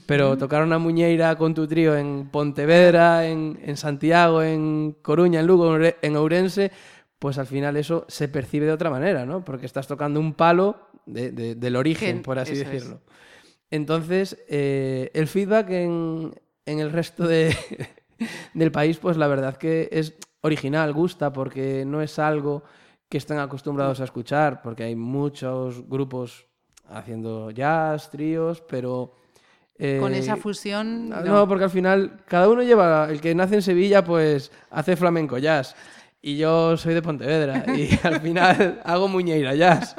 Pero 0.05 0.37
tocar 0.37 0.61
una 0.61 0.77
muñeira 0.77 1.37
con 1.37 1.53
tu 1.53 1.65
trío 1.65 1.95
en 1.95 2.27
Pontevedra, 2.29 3.25
en, 3.25 3.77
Santiago, 3.77 4.43
en 4.43 4.97
Coruña, 5.01 5.39
en 5.39 5.47
Lugo, 5.47 5.77
en 5.79 6.15
Ourense, 6.17 6.71
pues 7.17 7.37
al 7.37 7.47
final 7.47 7.77
eso 7.77 8.05
se 8.09 8.27
percibe 8.27 8.65
de 8.65 8.73
otra 8.73 8.89
manera, 8.89 9.25
¿no? 9.25 9.43
Porque 9.43 9.65
estás 9.65 9.87
tocando 9.87 10.19
un 10.19 10.33
palo 10.33 10.89
del 11.05 11.75
origen, 11.77 12.21
por 12.21 12.37
así 12.37 12.55
decirlo. 12.55 13.01
Entonces, 13.71 14.37
eh, 14.49 15.09
el 15.13 15.27
feedback 15.27 15.69
en, 15.71 16.33
el 16.65 16.91
resto 16.91 17.27
del 18.53 18.71
país, 18.71 18.97
pues 18.97 19.15
la 19.15 19.27
verdad 19.27 19.55
que 19.55 19.87
es 19.91 20.15
original, 20.45 20.93
gusta, 20.93 21.33
porque 21.33 21.83
no 21.85 22.01
es 22.01 22.19
algo 22.19 22.63
que 23.09 23.17
estén 23.17 23.39
acostumbrados 23.39 23.99
a 23.99 24.03
escuchar, 24.03 24.61
porque 24.61 24.83
hay 24.83 24.95
muchos 24.95 25.87
grupos 25.87 26.45
haciendo 26.89 27.51
jazz, 27.51 28.09
tríos, 28.09 28.61
pero... 28.61 29.13
Con 29.99 30.13
esa 30.13 30.35
eh, 30.35 30.37
fusión... 30.37 31.09
No. 31.09 31.47
porque 31.47 31.65
al 31.65 31.69
final 31.69 32.23
cada 32.27 32.47
uno 32.47 32.61
lleva... 32.63 33.09
El 33.09 33.19
que 33.19 33.35
nace 33.35 33.55
en 33.55 33.61
Sevilla, 33.61 34.03
pues 34.03 34.51
hace 34.69 34.95
flamenco 34.95 35.37
jazz. 35.37 35.75
Y 36.21 36.37
yo 36.37 36.77
soy 36.77 36.93
de 36.93 37.01
Pontevedra 37.01 37.65
y 37.75 37.89
al 38.03 38.21
final 38.21 38.81
hago 38.83 39.07
muñeira 39.07 39.53
jazz. 39.53 39.95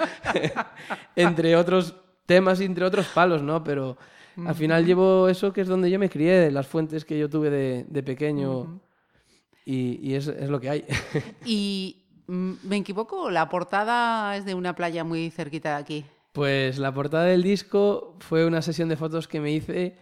entre 1.17 1.57
otros 1.57 1.95
temas 2.27 2.61
y 2.61 2.65
entre 2.65 2.85
otros 2.85 3.07
palos, 3.09 3.43
¿no? 3.43 3.63
Pero 3.63 3.97
al 4.45 4.55
final 4.55 4.85
llevo 4.85 5.29
eso 5.29 5.53
que 5.53 5.63
es 5.63 5.69
donde 5.69 5.91
yo 5.91 5.99
me 5.99 6.11
crié, 6.11 6.51
las 6.51 6.67
fuentes 6.67 7.05
que 7.05 7.19
yo 7.19 7.31
tuve 7.31 7.51
de, 7.89 8.03
pequeño. 8.03 8.81
Y, 9.67 9.99
y 10.01 10.15
es, 10.15 10.29
es, 10.29 10.49
lo 10.49 10.61
que 10.61 10.71
hay. 10.71 10.85
y 11.45 12.07
mm, 12.29 12.53
me 12.63 12.77
equivoco, 12.77 13.31
la 13.31 13.51
portada 13.51 14.35
es 14.37 14.47
de 14.47 14.55
una 14.55 14.75
playa 14.75 15.05
muy 15.05 15.31
cerquita 15.31 15.71
de 15.71 15.83
aquí. 15.83 16.05
Pues 16.33 16.79
la 16.79 16.95
portada 16.95 17.25
del 17.25 17.43
disco 17.43 18.15
fue 18.21 18.47
una 18.47 18.63
sesión 18.63 18.89
de 18.89 18.97
fotos 18.97 19.27
que 19.27 19.41
me 19.41 19.53
hice 19.53 19.99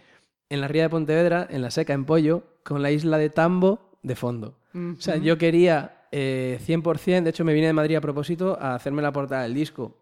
en 0.51 0.61
la 0.61 0.69
ría 0.69 0.83
de 0.83 0.91
Pontevedra, 0.91 1.47
en 1.51 1.63
la 1.63 1.71
seca, 1.71 1.95
en 1.95 2.05
Pollo, 2.05 2.43
con 2.63 2.83
la 2.83 2.91
isla 2.91 3.19
de 3.19 3.31
Tambo 3.31 3.99
de 4.03 4.15
fondo. 4.17 4.59
O 4.75 5.01
sea, 5.01 5.17
yo 5.17 5.39
quería 5.39 6.09
100%, 6.11 7.09
eh, 7.09 7.21
de 7.23 7.31
hecho 7.31 7.45
me 7.45 7.55
vine 7.55 7.69
de 7.69 7.73
Madrid 7.73 7.97
a 7.97 8.01
propósito 8.01 8.59
a 8.61 8.75
hacerme 8.75 9.03
la 9.03 9.13
portada 9.13 9.45
del 9.45 9.55
disco. 9.55 9.97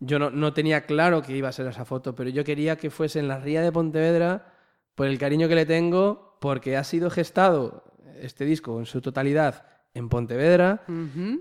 Yo 0.00 0.18
no, 0.18 0.52
tenía 0.52 0.86
claro 0.86 1.22
que 1.22 1.36
iba 1.36 1.48
a 1.48 1.52
ser 1.52 1.66
esa 1.66 1.84
foto, 1.84 2.14
pero 2.14 2.30
yo 2.30 2.44
quería 2.44 2.76
que 2.76 2.90
fuese 2.90 3.18
en 3.18 3.28
la 3.28 3.38
ría 3.38 3.62
de 3.62 3.72
Pontevedra 3.72 4.54
por 4.94 5.06
el 5.06 5.18
cariño 5.18 5.48
que 5.48 5.54
le 5.54 5.66
tengo, 5.66 6.36
porque 6.40 6.76
ha 6.76 6.84
sido 6.84 7.10
gestado 7.10 7.84
este 8.20 8.44
disco 8.44 8.78
en 8.78 8.86
su 8.86 9.00
totalidad 9.00 9.64
en 9.94 10.08
Pontevedra 10.08 10.82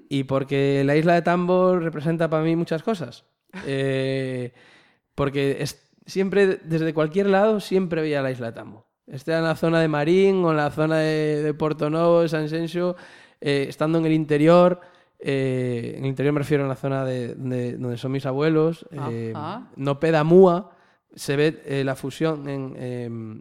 y 0.10 0.24
porque 0.24 0.84
la 0.86 0.96
isla 0.96 1.15
de 1.15 1.24
Tambo 1.24 1.77
representa 1.77 2.30
para 2.30 2.44
mí 2.44 2.56
muchas 2.56 2.84
cosas. 2.84 3.25
Eh, 3.68 4.51
porque 5.13 5.58
es, 5.60 5.80
siempre, 6.08 6.60
desde 6.63 6.92
cualquier 6.92 7.27
lado, 7.27 7.60
siempre 7.60 8.01
veía 8.01 8.24
la 8.24 8.32
isla 8.32 8.48
de 8.48 8.53
Tambo. 8.53 8.88
Esté 9.06 9.34
en 9.34 9.44
la 9.44 9.56
zona 9.56 9.80
de 9.80 9.88
Marín 9.88 10.44
o 10.44 10.50
en 10.50 10.58
la 10.58 10.72
zona 10.72 10.98
de, 10.98 11.53
Porto 11.53 11.88
Novo, 11.92 12.22
de 12.22 12.30
San 12.30 12.50
Sencio, 12.50 12.96
eh, 13.39 13.68
estando 13.70 14.00
en 14.00 14.08
el 14.08 14.13
interior. 14.13 14.82
Eh, 15.20 15.94
en 15.98 16.03
el 16.03 16.10
interior 16.10 16.34
me 16.34 16.39
refiero 16.39 16.65
a 16.65 16.68
la 16.68 16.75
zona 16.75 17.06
de, 17.06 17.36
donde 17.36 17.98
son 18.00 18.12
mis 18.12 18.25
abuelos. 18.25 18.88
no 19.75 20.00
peda 20.00 20.24
Múa. 20.24 20.72
Se 21.13 21.36
ve 21.36 21.84
la 21.86 21.96
fusión 21.96 22.44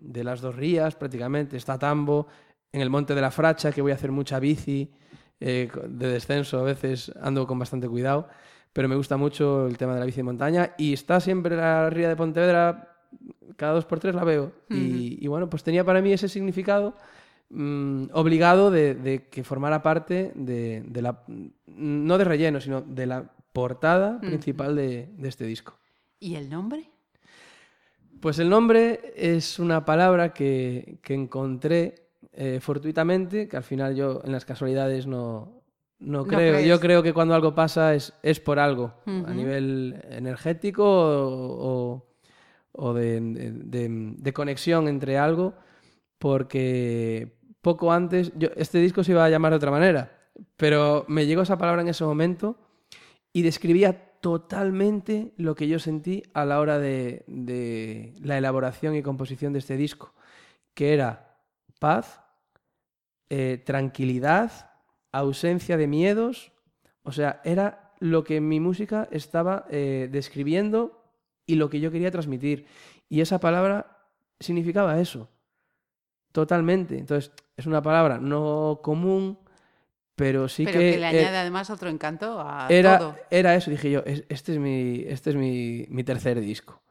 de 0.03 0.25
las 0.25 0.43
dos 0.43 0.55
rías 0.55 0.95
prácticamente. 0.95 1.57
Está 1.57 1.79
Tambo. 1.79 2.27
En 2.73 2.81
el 2.81 2.91
Monte 2.91 3.15
de 3.15 3.21
la 3.21 3.31
Fracha, 3.31 3.71
que 3.73 3.83
voy 3.83 3.93
a 3.93 3.97
hacer 3.97 4.13
mucha 4.13 4.39
bici 4.41 4.91
de 5.39 5.69
descenso, 5.89 6.61
a 6.61 6.63
veces 6.63 7.13
ando 7.21 7.47
con 7.47 7.59
bastante 7.59 7.89
cuidado 7.89 8.29
pero 8.73 8.89
me 8.89 8.97
gusta 8.97 9.17
mucho 9.17 9.67
el 9.67 9.77
tema 9.77 9.95
de 9.95 10.01
la 10.01 10.07
bici 10.07 10.19
de 10.19 10.23
montaña 10.23 10.75
y 10.79 10.93
está 10.93 11.21
siempre 11.21 11.57
la 11.57 11.91
ría 11.91 12.09
de 12.09 12.17
Pontevedra, 12.17 12.97
cada 13.57 13.75
dos 13.75 13.85
por 13.85 14.01
tres 14.01 14.15
la 14.15 14.25
veo. 14.25 14.53
y, 14.69 15.27
bueno, 15.27 15.49
pues 15.51 15.63
tenía 15.63 15.85
para 15.85 16.01
mí 16.01 16.13
ese 16.13 16.29
significado 16.29 16.97
mm, 17.51 18.07
obligado 18.13 18.71
de, 18.71 19.29
que 19.31 19.45
formara 19.45 19.83
parte 19.83 20.33
de, 20.35 20.83
la, 20.95 21.23
no 21.67 22.19
de 22.19 22.25
relleno, 22.25 22.61
sino 22.61 22.81
de 22.81 23.07
la 23.07 23.31
portada 23.53 24.19
principal 24.21 24.75
de, 24.75 25.11
este 25.23 25.45
disco. 25.45 25.79
¿Y 26.19 26.37
el 26.37 26.49
nombre? 26.49 26.89
Pues 28.21 28.39
el 28.39 28.49
nombre 28.49 29.13
es 29.17 29.59
una 29.59 29.85
palabra 29.85 30.33
que, 30.33 30.99
encontré 31.09 32.02
eh, 32.33 32.61
fortuitamente, 32.61 33.47
que 33.47 33.57
al 33.57 33.63
final 33.63 33.95
yo 33.95 34.23
en 34.25 34.33
las 34.33 34.45
casualidades 34.45 35.07
no, 35.07 35.63
no 35.99 36.25
creo. 36.25 36.61
Yo 36.61 36.81
creo 36.81 37.03
que 37.03 37.13
cuando 37.13 37.35
algo 37.35 37.55
pasa 37.55 37.95
es, 37.95 38.15
es 38.23 38.41
por 38.41 38.59
algo, 38.59 38.95
a 39.07 39.33
nivel 39.35 40.03
energético 40.11 40.85
o, 40.85 42.07
o 42.73 42.95
de, 42.95 43.21
de, 43.21 44.33
conexión 44.33 44.89
entre 44.89 45.19
algo, 45.19 45.55
porque 46.19 47.37
poco 47.61 47.93
antes, 47.93 48.33
yo, 48.37 48.49
este 48.57 48.79
disco 48.79 49.05
se 49.05 49.13
iba 49.13 49.25
a 49.25 49.31
llamar 49.31 49.53
de 49.53 49.57
otra 49.57 49.71
manera, 49.71 50.19
pero 50.57 51.05
me 51.09 51.27
llegó 51.27 51.43
esa 51.43 51.59
palabra 51.59 51.83
en 51.83 51.89
ese 51.89 52.05
momento 52.05 52.57
y 53.33 53.43
describía 53.43 54.13
totalmente 54.21 55.35
lo 55.37 55.55
que 55.55 55.69
yo 55.69 55.79
sentí 55.79 56.23
a 56.33 56.45
la 56.45 56.61
hora 56.61 56.79
de, 56.79 57.25
de 57.27 58.15
la 58.23 58.39
elaboración 58.39 58.95
y 58.95 59.03
composición 59.03 59.53
de 59.53 59.59
este 59.59 59.77
disco, 59.77 60.15
que 60.75 60.95
era 60.95 61.37
paz, 61.79 62.22
eh, 63.35 63.57
tranquilidad, 63.57 64.73
ausencia 65.11 65.79
de 65.79 65.87
miedos, 65.87 66.53
o 67.03 67.13
sea, 67.13 67.41
era 67.45 67.95
lo 67.99 68.25
que 68.25 68.43
mi 68.43 68.61
música 68.61 69.09
estaba 69.11 69.65
eh, 69.71 70.11
describiendo 70.13 71.03
y 71.47 71.55
lo 71.55 71.71
que 71.71 71.81
yo 71.81 71.91
quería 71.91 72.11
transmitir. 72.11 72.67
Y 73.09 73.23
esa 73.23 73.41
palabra 73.41 73.97
significaba 74.39 75.01
eso, 75.01 75.31
totalmente. 76.33 76.99
Entonces, 76.99 77.33
es 77.57 77.65
una 77.65 77.81
palabra 77.81 78.19
no 78.19 78.81
común, 78.83 79.39
pero 80.15 80.47
sí 80.47 80.67
pero 80.67 80.81
que... 80.81 80.99
le 80.99 81.07
añade 81.07 81.39
además 81.39 81.71
otro 81.71 81.89
encanto 81.89 82.39
a 82.39 82.67
era, 82.69 82.99
todo. 82.99 83.17
Era 83.31 83.55
eso, 83.55 83.71
dije 83.71 83.91
yo, 83.91 84.03
este 84.05 84.53
es 84.53 84.59
mi, 84.59 85.05
este 85.07 85.31
es 85.31 85.37
mi 85.37 86.05
tercer 86.05 86.39
disco. 86.39 86.83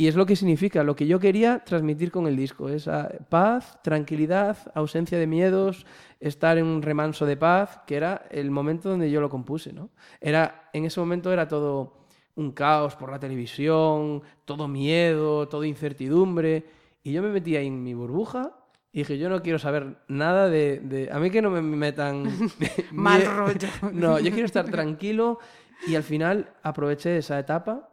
Y 0.00 0.06
es 0.06 0.14
lo 0.14 0.26
que 0.26 0.36
significa, 0.36 0.84
lo 0.84 0.94
que 0.94 1.08
yo 1.08 1.18
quería 1.18 1.64
transmitir 1.64 2.12
con 2.12 2.28
el 2.28 2.36
disco, 2.36 2.68
esa 2.68 3.10
paz, 3.28 3.82
tranquilidad, 3.82 4.56
ausencia 4.72 5.18
de 5.18 5.26
miedos, 5.26 5.86
estar 6.20 6.56
en 6.56 6.66
un 6.66 6.82
remanso 6.82 7.26
de 7.26 7.36
paz, 7.36 7.80
que 7.84 7.96
era 7.96 8.24
el 8.30 8.52
momento 8.52 8.90
donde 8.90 9.10
yo 9.10 9.20
lo 9.20 9.28
compuse, 9.28 9.72
¿no? 9.72 9.90
Era, 10.20 10.70
en 10.72 10.84
ese 10.84 11.00
momento 11.00 11.32
era 11.32 11.48
todo 11.48 12.04
un 12.36 12.52
caos 12.52 12.94
por 12.94 13.10
la 13.10 13.18
televisión, 13.18 14.22
todo 14.44 14.68
miedo, 14.68 15.48
todo 15.48 15.64
incertidumbre, 15.64 16.64
y 17.02 17.10
yo 17.10 17.20
me 17.20 17.30
metí 17.30 17.56
ahí 17.56 17.66
en 17.66 17.82
mi 17.82 17.92
burbuja 17.92 18.52
y 18.92 18.98
dije, 19.00 19.18
yo 19.18 19.28
no 19.28 19.42
quiero 19.42 19.58
saber 19.58 19.96
nada 20.06 20.48
de... 20.48 21.08
A 21.12 21.18
mí 21.18 21.28
que 21.28 21.42
no 21.42 21.50
me 21.50 21.60
metan... 21.60 22.22
Mal 22.92 23.26
rollo. 23.26 23.68
no, 23.92 24.20
yo 24.20 24.30
quiero 24.30 24.46
estar 24.46 24.66
tranquilo 24.70 25.40
y 25.88 25.96
al 25.96 26.04
final 26.04 26.54
aproveché 26.62 27.18
esa 27.18 27.36
etapa 27.40 27.88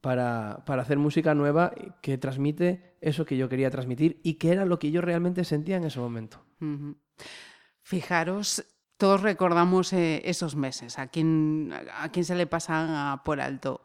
para, 0.00 0.64
hacer 0.66 0.98
música 0.98 1.34
nueva 1.34 1.72
que 2.02 2.18
transmite 2.18 2.96
eso 3.00 3.24
que 3.24 3.36
yo 3.36 3.48
quería 3.48 3.70
transmitir 3.70 4.20
y 4.22 4.34
que 4.34 4.52
era 4.52 4.64
lo 4.64 4.78
que 4.78 4.90
yo 4.90 5.00
realmente 5.00 5.44
sentía 5.44 5.76
en 5.76 5.84
ese 5.84 6.00
momento. 6.00 6.42
Fijaros, 7.82 8.64
todos 8.96 9.22
recordamos 9.22 9.92
eh, 9.92 10.22
esos 10.24 10.56
meses, 10.56 10.98
a 10.98 11.08
quien, 11.08 11.72
a 11.92 12.08
quien 12.10 12.24
se 12.24 12.34
le 12.34 12.46
pasa 12.46 13.20
por 13.24 13.40
alto. 13.40 13.82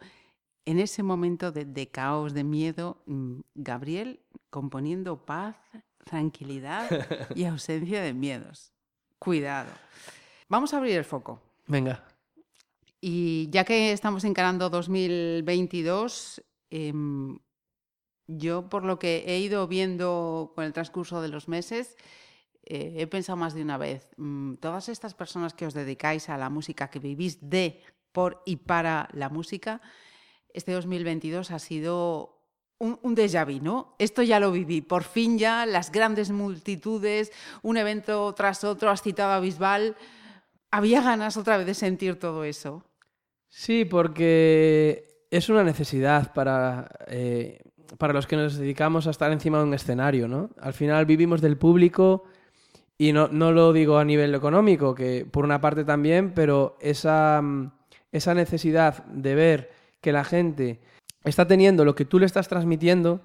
En 0.66 0.80
ese 0.80 1.04
momento 1.04 1.52
de, 1.52 1.90
caos, 1.90 2.34
de 2.34 2.44
miedo, 2.44 3.04
mm, 3.08 3.42
Gabriel 3.56 4.22
componiendo 4.50 5.26
paz, 5.26 5.56
tranquilidad 6.06 6.88
y 7.36 7.46
ausencia 7.46 8.02
de 8.02 8.14
miedos. 8.14 8.72
Cuidado. 9.20 9.72
Vamos 10.50 10.74
a 10.74 10.78
abrir 10.78 10.98
el 10.98 11.06
foco. 11.06 11.42
Venga. 11.68 12.04
Y 13.02 13.50
ya 13.50 13.64
que 13.66 13.92
estamos 13.92 14.24
encarando 14.24 14.70
2022, 14.70 16.44
em, 16.70 17.40
yo 18.28 18.70
por 18.70 18.86
lo 18.86 19.00
que 19.00 19.24
he 19.26 19.40
ido 19.40 19.68
viendo 19.68 20.54
con 20.56 20.66
el 20.66 20.74
transcurso 20.74 21.20
de 21.22 21.30
los 21.30 21.48
meses, 21.48 21.98
eh, 22.64 22.94
he 22.98 23.08
pensado 23.08 23.38
más 23.38 23.56
de 23.56 23.64
una 23.64 23.78
vez, 23.78 24.08
mm, 24.18 24.56
todas 24.56 24.88
estas 24.88 25.16
personas 25.16 25.56
que 25.56 25.66
os 25.66 25.74
dedicáis 25.74 26.30
a 26.30 26.38
la 26.38 26.52
música, 26.52 26.92
que 26.92 27.00
vivís 27.00 27.40
de, 27.42 27.82
por 28.12 28.44
y 28.46 28.58
para 28.58 29.10
la 29.14 29.30
música, 29.30 29.82
este 30.54 30.72
2022 30.72 31.50
ha 31.50 31.60
sido 31.60 32.38
un, 32.78 33.00
un 33.02 33.16
déjà 33.16 33.46
vu, 33.46 33.64
¿no? 33.64 33.96
Esto 34.00 34.22
ya 34.22 34.40
lo 34.40 34.52
viví. 34.52 34.82
Por 34.82 35.04
fin 35.04 35.38
ya 35.40 35.66
las 35.66 35.92
grandes 35.92 36.30
multitudes, 36.30 37.32
un 37.64 37.78
evento 37.78 38.34
tras 38.36 38.64
otro, 38.64 38.92
has 38.92 39.02
citado 39.02 39.34
a 39.34 39.40
Bisbal. 39.40 39.96
Había 40.72 41.02
ganas 41.02 41.38
otra 41.38 41.58
vez 41.58 41.66
de 41.66 41.74
sentir 41.74 42.20
todo 42.20 42.44
eso. 42.44 42.84
Sí, 43.54 43.84
porque 43.84 45.26
es 45.30 45.50
una 45.50 45.64
necesidad 45.64 46.34
para, 46.34 46.90
eh, 47.08 47.60
para 47.98 48.14
los 48.14 48.26
que 48.26 48.38
nos 48.38 48.56
dedicamos 48.56 49.08
a 49.08 49.10
estar 49.10 49.30
encima 49.30 49.58
de 49.58 49.66
un 49.66 49.74
escenario, 49.74 50.30
¿no? 50.30 50.52
Al 50.60 50.74
final 50.74 51.06
vivimos 51.06 51.42
del 51.42 51.58
público 51.58 52.24
y 52.98 53.12
no, 53.12 53.28
no 53.28 53.52
lo 53.52 53.74
digo 53.74 53.98
a 53.98 54.06
nivel 54.06 54.34
económico, 54.34 54.96
que 54.96 55.28
por 55.30 55.44
una 55.44 55.60
parte 55.60 55.84
también, 55.84 56.32
pero 56.34 56.78
esa, 56.80 57.42
mm, 57.42 57.74
esa 58.14 58.34
necesidad 58.34 59.04
de 59.06 59.36
ver 59.36 59.72
que 60.00 60.14
la 60.14 60.24
gente 60.24 60.80
está 61.26 61.46
teniendo 61.46 61.84
lo 61.84 61.94
que 61.94 62.06
tú 62.06 62.20
le 62.20 62.28
estás 62.28 62.48
transmitiendo, 62.48 63.20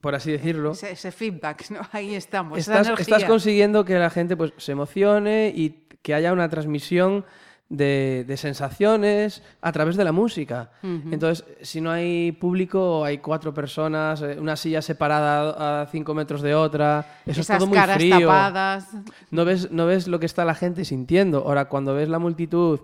por 0.00 0.14
así 0.14 0.32
decirlo, 0.32 0.72
Ese, 0.72 0.92
ese 0.92 1.12
feedback, 1.12 1.68
¿no? 1.68 1.80
Ahí 1.92 2.14
estamos. 2.14 2.58
estás, 2.58 2.88
estás 2.98 3.24
consiguiendo 3.24 3.84
que 3.84 3.98
la 3.98 4.08
gente 4.08 4.34
pues, 4.34 4.54
se 4.56 4.72
emocione 4.72 5.52
y 5.54 5.88
que 6.00 6.14
haya 6.14 6.32
una 6.32 6.48
transmisión 6.48 7.26
de, 7.72 8.24
de 8.28 8.36
sensaciones 8.36 9.42
a 9.62 9.72
través 9.72 9.96
de 9.96 10.04
la 10.04 10.12
música. 10.12 10.70
Entonces, 10.82 11.44
si 11.62 11.80
no 11.80 11.90
hay 11.90 12.30
público, 12.32 13.02
hay 13.02 13.18
cuatro 13.18 13.54
personas, 13.54 14.20
eh, 14.20 14.36
una 14.38 14.56
silla 14.56 14.82
separada 14.82 15.82
a 15.82 15.86
cinco 15.86 16.12
metros 16.12 16.42
de 16.42 16.54
otra, 16.54 17.20
eso 17.24 17.40
Esas 17.40 17.50
es 17.50 17.58
todo 17.58 17.66
muy 17.66 17.76
caras 17.78 17.96
frío. 17.96 18.20
tapadas. 18.20 18.88
No 19.30 19.46
ves, 19.46 19.70
no 19.70 19.86
ves 19.86 20.06
lo 20.06 20.20
que 20.20 20.26
está 20.26 20.44
la 20.44 20.54
gente 20.54 20.84
sintiendo. 20.84 21.38
Ahora, 21.38 21.70
cuando 21.70 21.94
ves 21.94 22.10
la 22.10 22.18
multitud, 22.18 22.80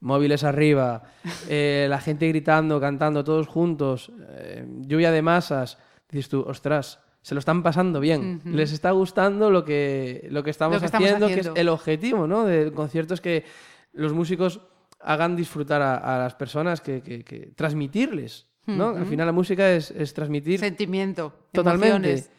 móviles 0.00 0.42
arriba, 0.42 1.02
eh, 1.48 1.86
la 1.90 2.00
gente 2.00 2.26
gritando, 2.26 2.80
cantando, 2.80 3.22
todos 3.22 3.46
juntos, 3.46 4.10
eh, 4.30 4.64
lluvia 4.86 5.10
de 5.12 5.20
masas, 5.20 5.76
dices 6.10 6.30
tú, 6.30 6.44
ostras, 6.48 6.98
se 7.20 7.34
lo 7.34 7.40
están 7.40 7.62
pasando 7.62 8.00
bien. 8.00 8.40
Les 8.46 8.72
está 8.72 8.92
gustando 8.92 9.50
lo 9.50 9.66
que, 9.66 10.26
lo 10.30 10.42
que 10.42 10.48
estamos, 10.48 10.76
Lo 10.76 10.80
que 10.80 10.86
estamos 10.86 11.06
haciendo, 11.06 11.26
que 11.26 11.32
haciendo. 11.34 11.52
es 11.52 11.60
el 11.60 11.68
objetivo 11.68 12.26
¿no? 12.26 12.46
del 12.46 12.72
concierto, 12.72 13.12
es 13.12 13.20
que 13.20 13.44
los 13.92 14.12
músicos 14.12 14.60
hagan 15.00 15.34
disfrutar 15.36 15.80
a, 15.82 15.96
a 15.96 16.18
las 16.18 16.34
personas, 16.34 16.80
que, 16.80 17.02
que- 17.02 17.24
que- 17.24 17.52
transmitirles. 17.56 18.46
¿no? 18.66 18.90
Al 18.90 19.06
final 19.06 19.26
la 19.26 19.32
música 19.32 19.72
es, 19.72 19.90
es 19.90 20.14
transmitir 20.14 20.60
Sentimiento. 20.60 21.32
Totalmente. 21.50 21.88
emociones. 21.96 22.30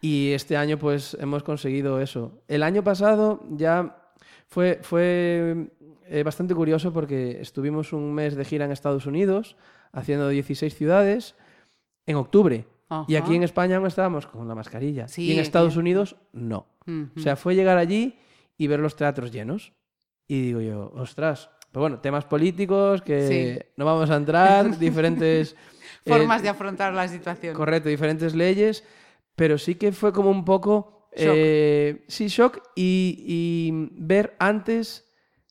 Y 0.00 0.30
este 0.32 0.56
año 0.56 0.78
pues 0.78 1.16
hemos 1.20 1.42
conseguido 1.42 2.00
eso. 2.00 2.42
El 2.48 2.62
año 2.62 2.84
pasado 2.84 3.42
ya 3.50 3.96
fue, 4.48 4.78
fue 4.82 5.70
eh, 6.06 6.22
bastante 6.22 6.54
curioso 6.54 6.92
porque 6.92 7.40
estuvimos 7.40 7.92
un 7.92 8.12
mes 8.14 8.36
de 8.36 8.44
gira 8.44 8.64
en 8.66 8.70
Estados 8.72 9.06
Unidos 9.06 9.56
haciendo 9.92 10.28
16 10.28 10.74
ciudades 10.74 11.34
en 12.06 12.16
octubre. 12.16 12.66
Y 13.08 13.16
aquí 13.16 13.34
en 13.36 13.42
España 13.44 13.76
aún 13.76 13.86
estábamos 13.86 14.26
con 14.26 14.46
la 14.48 14.54
mascarilla. 14.54 15.06
Sí, 15.08 15.22
y 15.24 15.32
en 15.32 15.38
Estados 15.40 15.76
Unidos 15.76 16.16
no. 16.32 16.66
O 17.16 17.20
sea, 17.20 17.36
fue 17.36 17.54
llegar 17.54 17.78
allí 17.78 18.16
y 18.58 18.66
ver 18.66 18.80
los 18.80 18.96
teatros 18.96 19.30
llenos. 19.32 19.72
Y 20.32 20.42
digo 20.42 20.60
yo, 20.60 20.92
ostras. 20.94 21.50
Pero 21.72 21.80
bueno, 21.82 21.98
temas 22.00 22.24
políticos 22.24 23.02
que 23.02 23.26
Sí. 23.28 23.70
no 23.76 23.84
vamos 23.84 24.08
a 24.10 24.16
entrar, 24.16 24.78
diferentes... 24.78 25.56
eh, 26.04 26.08
Formas 26.10 26.40
de 26.42 26.48
afrontar 26.48 26.92
la 26.94 27.08
situación. 27.08 27.54
Correcto, 27.54 27.88
diferentes 27.88 28.34
leyes, 28.34 28.84
pero 29.34 29.58
sí 29.58 29.74
que 29.74 29.90
fue 29.92 30.12
como 30.12 30.30
un 30.30 30.44
poco... 30.44 31.08
Shock. 31.16 31.32
eh, 31.34 32.04
sí, 32.06 32.28
shock 32.28 32.62
y, 32.76 33.16
y 33.26 33.88
ver 34.00 34.36
antes 34.38 35.04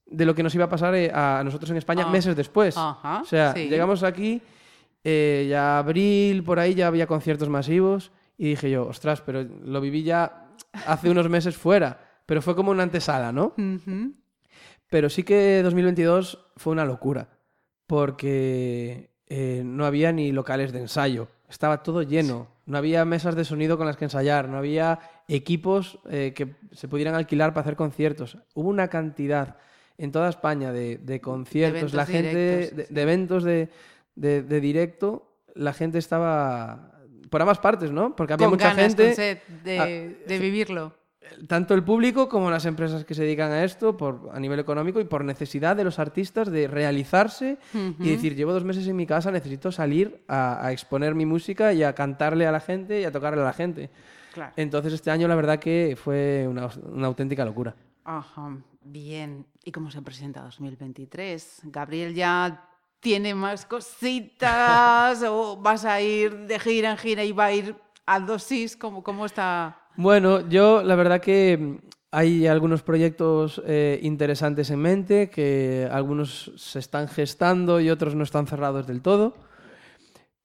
de 0.05 0.23
lo 0.25 0.33
que 0.33 0.41
nos 0.43 0.55
iba 0.55 0.63
a 0.63 0.69
pasar 0.69 0.95
eh, 0.95 1.11
a 1.13 1.41
nosotros 1.43 1.69
en 1.71 1.75
España 1.77 2.05
Ah. 2.07 2.09
meses 2.09 2.33
después. 2.37 2.77
Ajá, 2.77 3.19
o 3.21 3.25
sea, 3.25 3.51
sí. 3.53 3.67
llegamos 3.67 4.01
aquí, 4.03 4.41
eh, 5.03 5.47
ya 5.49 5.77
abril, 5.79 6.43
por 6.45 6.59
ahí 6.59 6.73
ya 6.75 6.87
había 6.87 7.05
conciertos 7.07 7.49
masivos 7.49 8.11
y 8.37 8.51
dije 8.51 8.71
yo, 8.71 8.87
ostras, 8.87 9.19
pero 9.21 9.43
lo 9.43 9.81
viví 9.81 10.03
ya 10.03 10.47
hace 10.87 11.09
unos 11.09 11.27
meses 11.27 11.57
fuera, 11.57 11.99
pero 12.25 12.41
fue 12.41 12.55
como 12.55 12.71
una 12.71 12.83
antesala, 12.83 13.33
¿no? 13.33 13.53
Ujú. 13.57 14.13
Pero 14.89 15.09
sí 15.09 15.23
que 15.23 15.61
2022 15.63 16.45
fue 16.57 16.71
una 16.73 16.85
locura, 16.85 17.29
porque 17.85 19.09
eh, 19.27 19.61
no 19.65 19.85
había 19.85 20.11
ni 20.11 20.31
locales 20.31 20.71
de 20.71 20.79
ensayo, 20.79 21.27
estaba 21.49 21.83
todo 21.83 22.01
lleno, 22.03 22.47
no 22.65 22.77
había 22.77 23.03
mesas 23.05 23.35
de 23.35 23.45
sonido 23.45 23.77
con 23.77 23.87
las 23.87 23.97
que 23.97 24.05
ensayar, 24.05 24.47
no 24.47 24.57
había 24.57 24.99
equipos 25.27 25.99
eh, 26.09 26.33
que 26.35 26.55
se 26.71 26.87
pudieran 26.87 27.15
alquilar 27.15 27.53
para 27.53 27.61
hacer 27.61 27.75
conciertos. 27.75 28.37
Hubo 28.53 28.69
una 28.69 28.87
cantidad 28.87 29.57
en 29.97 30.11
toda 30.11 30.29
España 30.29 30.71
de, 30.71 30.97
de 30.97 31.19
conciertos, 31.19 31.79
eventos 31.79 31.93
la 31.93 32.05
gente, 32.05 32.29
directos, 32.57 32.77
de, 32.77 32.85
sí. 32.85 32.93
de 32.93 33.01
eventos 33.01 33.43
de, 33.43 33.69
de- 34.15 34.43
de 34.43 34.61
directo, 34.61 35.33
la 35.55 35.73
gente 35.73 35.97
estaba 35.97 36.99
por 37.29 37.41
ambas 37.41 37.59
partes, 37.59 37.91
¿no? 37.91 38.15
Porque 38.15 38.33
había 38.33 38.45
Con 38.47 38.53
mucha 38.55 38.69
ganas, 38.73 38.87
gente 38.95 39.05
con 39.05 39.15
sed 39.15 39.37
de, 39.63 39.79
Ah, 39.79 39.85
de 40.27 40.39
vivirlo. 40.39 40.93
Tanto 41.47 41.73
el 41.73 41.83
público 41.83 42.29
como 42.29 42.49
las 42.49 42.65
empresas 42.65 43.05
que 43.05 43.13
se 43.13 43.23
dedican 43.23 43.51
a 43.51 43.63
esto 43.63 43.97
por, 43.97 44.29
a 44.33 44.39
nivel 44.39 44.59
económico 44.59 44.99
y 44.99 45.03
por 45.03 45.23
necesidad 45.23 45.75
de 45.75 45.83
los 45.83 45.99
artistas 45.99 46.49
de 46.49 46.67
realizarse 46.67 47.57
Ujú. 47.73 48.03
y 48.03 48.09
decir, 48.09 48.35
llevo 48.35 48.53
dos 48.53 48.63
meses 48.63 48.87
en 48.87 48.95
mi 48.95 49.05
casa, 49.05 49.31
necesito 49.31 49.71
salir 49.71 50.23
a, 50.27 50.65
a 50.65 50.71
exponer 50.71 51.15
mi 51.15 51.25
música 51.25 51.73
y 51.73 51.83
a 51.83 51.93
cantarle 51.93 52.47
a 52.47 52.51
la 52.51 52.59
gente 52.59 53.01
y 53.01 53.05
a 53.05 53.11
tocarle 53.11 53.41
a 53.41 53.45
la 53.45 53.53
gente. 53.53 53.89
Claro. 54.33 54.53
Entonces 54.55 54.93
este 54.93 55.11
año 55.11 55.27
la 55.27 55.35
verdad 55.35 55.59
que 55.59 55.97
fue 56.01 56.47
una, 56.47 56.69
una 56.91 57.07
auténtica 57.07 57.43
locura. 57.45 57.75
Ajá, 58.03 58.57
bien. 58.81 59.45
¿Y 59.63 59.71
cómo 59.71 59.91
se 59.91 60.01
presenta 60.01 60.41
2023? 60.41 61.61
Gabriel 61.65 62.13
ya 62.13 62.69
tiene 62.99 63.33
más 63.35 63.65
cositas 63.65 65.23
o 65.27 65.57
vas 65.57 65.85
a 65.85 66.01
ir 66.01 66.47
de 66.47 66.59
gira 66.59 66.91
en 66.91 66.97
gira 66.97 67.23
y 67.23 67.31
va 67.31 67.45
a 67.45 67.53
ir 67.53 67.75
a 68.05 68.19
dosis, 68.19 68.75
¿cómo, 68.75 69.03
cómo 69.03 69.25
está? 69.25 69.78
Bueno, 70.01 70.47
yo 70.47 70.81
la 70.81 70.95
verdad 70.95 71.19
que 71.19 71.57
mm, 71.57 71.77
hay 72.11 72.47
algunos 72.47 72.83
proyectos 72.83 73.61
eh, 73.65 73.99
interesantes 74.01 74.69
en 74.69 74.79
mente, 74.79 75.29
que 75.29 75.89
algunos 75.91 76.53
se 76.55 76.79
están 76.79 77.09
gestando 77.09 77.81
y 77.81 77.89
otros 77.89 78.15
no 78.15 78.23
están 78.23 78.47
cerrados 78.47 78.87
del 78.87 79.01
todo. 79.01 79.35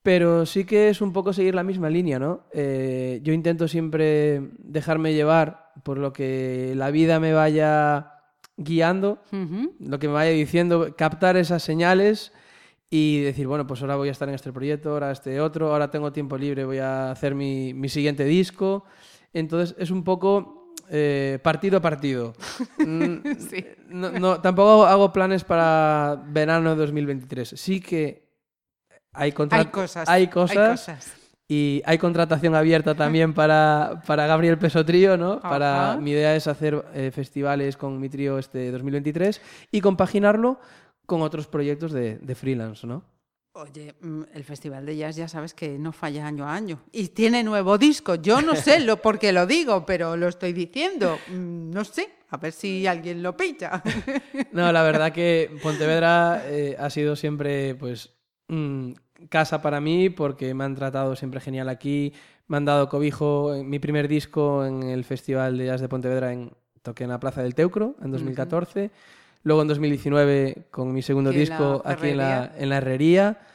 Pero 0.03 0.45
sí 0.45 0.64
que 0.64 0.88
es 0.88 1.01
un 1.01 1.12
poco 1.12 1.33
seguir 1.33 1.55
la 1.55 1.62
misma 1.62 1.88
línea, 1.88 2.19
¿no? 2.19 2.47
Eh, 2.53 3.21
yo 3.23 3.33
intento 3.33 3.69
siempre 3.69 4.43
dejarme 4.59 5.14
llevar 5.14 5.71
por 5.85 5.99
lo 5.99 6.12
que 6.12 6.73
la 6.75 6.90
vida 6.90 7.21
me 7.21 7.33
vaya 7.33 8.11
guiando, 8.57 9.23
lo 9.79 10.01
que 10.01 10.09
me 10.09 10.14
vaya 10.14 10.33
diciendo, 10.33 10.97
captar 10.97 11.37
esas 11.37 11.62
señales 11.62 12.33
y 12.90 13.21
decir, 13.21 13.47
bueno, 13.47 13.69
pues 13.69 13.83
ahora 13.83 13.95
voy 13.95 14.09
a 14.09 14.12
estar 14.12 14.29
en 14.29 14.35
este 14.35 14.53
proyecto, 14.53 14.90
ahora 14.90 15.12
este 15.12 15.40
otro, 15.40 15.73
ahora 15.73 15.93
tengo 15.93 16.11
tiempo 16.11 16.37
libre, 16.37 16.64
voy 16.64 16.79
a 16.79 17.12
hacer 17.12 17.37
mi, 17.37 17.73
mi 17.73 17.88
siguiente 17.88 18.25
disco. 18.25 18.85
Entonces 19.35 19.77
es 19.79 19.90
un 19.90 20.05
poco 20.05 20.73
eh, 20.88 21.38
partido 21.42 21.79
a 21.79 21.81
partido. 21.81 22.33
Mm, 22.79 23.16
Sí. 23.38 23.64
no, 23.88 24.11
no, 24.12 24.40
tampoco 24.40 24.85
hago 24.87 25.12
planes 25.12 25.44
para 25.44 26.23
verano 26.29 26.70
de 26.70 26.77
2023. 26.77 27.51
Sí 27.57 27.81
que 27.81 28.25
hay, 29.12 29.33
Hay 29.51 29.66
cosas. 29.66 30.09
hay 30.09 30.29
cosas 30.29 31.11
y 31.49 31.83
hay 31.85 31.99
contratación 31.99 32.55
abierta 32.55 32.94
también 32.94 33.33
para, 33.35 34.03
para 34.07 34.27
Gabriel 34.27 34.59
Peso 34.59 34.85
Trío, 34.85 35.16
¿no? 35.16 35.40
Para, 35.40 35.97
mi 36.01 36.12
idea 36.12 36.35
es 36.35 36.47
hacer 36.47 36.85
eh, 36.94 37.11
festivales 37.12 37.77
con 37.77 38.01
mi 38.01 38.09
trío 38.09 38.38
este 38.38 38.70
2023 38.70 39.40
y 39.70 39.81
compaginarlo 39.81 40.59
con 41.07 41.20
otros 41.23 41.47
proyectos 41.47 41.92
de, 41.92 42.16
de 42.18 42.35
freelance, 42.35 42.87
¿no? 42.87 43.05
Oye, 43.57 43.95
mm, 44.01 44.23
el 44.35 44.43
Festival 44.43 44.85
de 44.85 44.97
Jazz 44.97 45.14
ya 45.14 45.29
sabes 45.29 45.55
que 45.55 45.79
no 45.79 45.93
falla 45.93 46.27
año 46.27 46.45
a 46.45 46.55
año. 46.55 46.81
Y 46.90 47.09
tiene 47.09 47.45
nuevo 47.45 47.79
disco. 47.79 48.17
Yo 48.17 48.43
no 48.43 48.57
sé 48.57 48.81
lo 48.81 49.01
por 49.01 49.21
qué 49.21 49.33
lo 49.33 49.47
digo, 49.47 49.87
pero 49.87 50.17
lo 50.17 50.27
estoy 50.27 50.53
diciendo. 50.53 51.17
Mm, 51.29 51.71
No 51.71 51.85
sé, 51.85 52.09
a 52.31 52.37
ver 52.37 52.53
si 52.53 52.85
alguien 52.88 53.23
lo 53.23 53.37
pilla. 53.37 53.81
No, 54.51 54.73
la 54.73 54.83
verdad 54.83 55.12
que 55.12 55.57
Pontevedra 55.62 56.43
eh, 56.47 56.77
ha 56.79 56.90
sido 56.90 57.14
siempre, 57.14 57.77
pues, 57.77 58.11
mm, 58.49 58.90
casa 59.29 59.62
para 59.62 59.81
mí 59.81 60.11
porque 60.11 60.53
me 60.53 60.64
han 60.64 60.75
tratado 60.75 61.14
siempre 61.14 61.40
genial 61.40 61.69
aquí. 61.69 62.12
Me 62.49 62.57
han 62.57 62.64
dado 62.64 62.88
cobijo 62.88 63.55
en 63.55 63.71
mi 63.71 63.79
primer 63.79 64.09
disco 64.09 64.64
en 64.67 64.83
el 64.83 65.05
Festival 65.05 65.59
de 65.59 65.67
Jazz 65.67 65.81
de 65.81 65.88
Pontevedra 65.88 66.33
en 66.33 66.51
toqué 66.83 67.05
en 67.05 67.11
la 67.11 67.21
Plaza 67.21 67.40
del 67.43 67.55
Teucro 67.55 67.95
en 68.03 68.11
2014. 68.11 68.90
Luego 69.45 69.63
en 69.63 69.69
2019 69.69 70.69
con 70.71 70.93
mi 70.93 71.03
segundo 71.03 71.31
Aquí 71.31 71.39
en 71.39 71.45
disco 71.45 71.83
aquí 71.85 72.09
en 72.09 72.17
la, 72.19 72.53
en 72.57 72.69
la 72.69 72.79
herrería. 72.79 73.47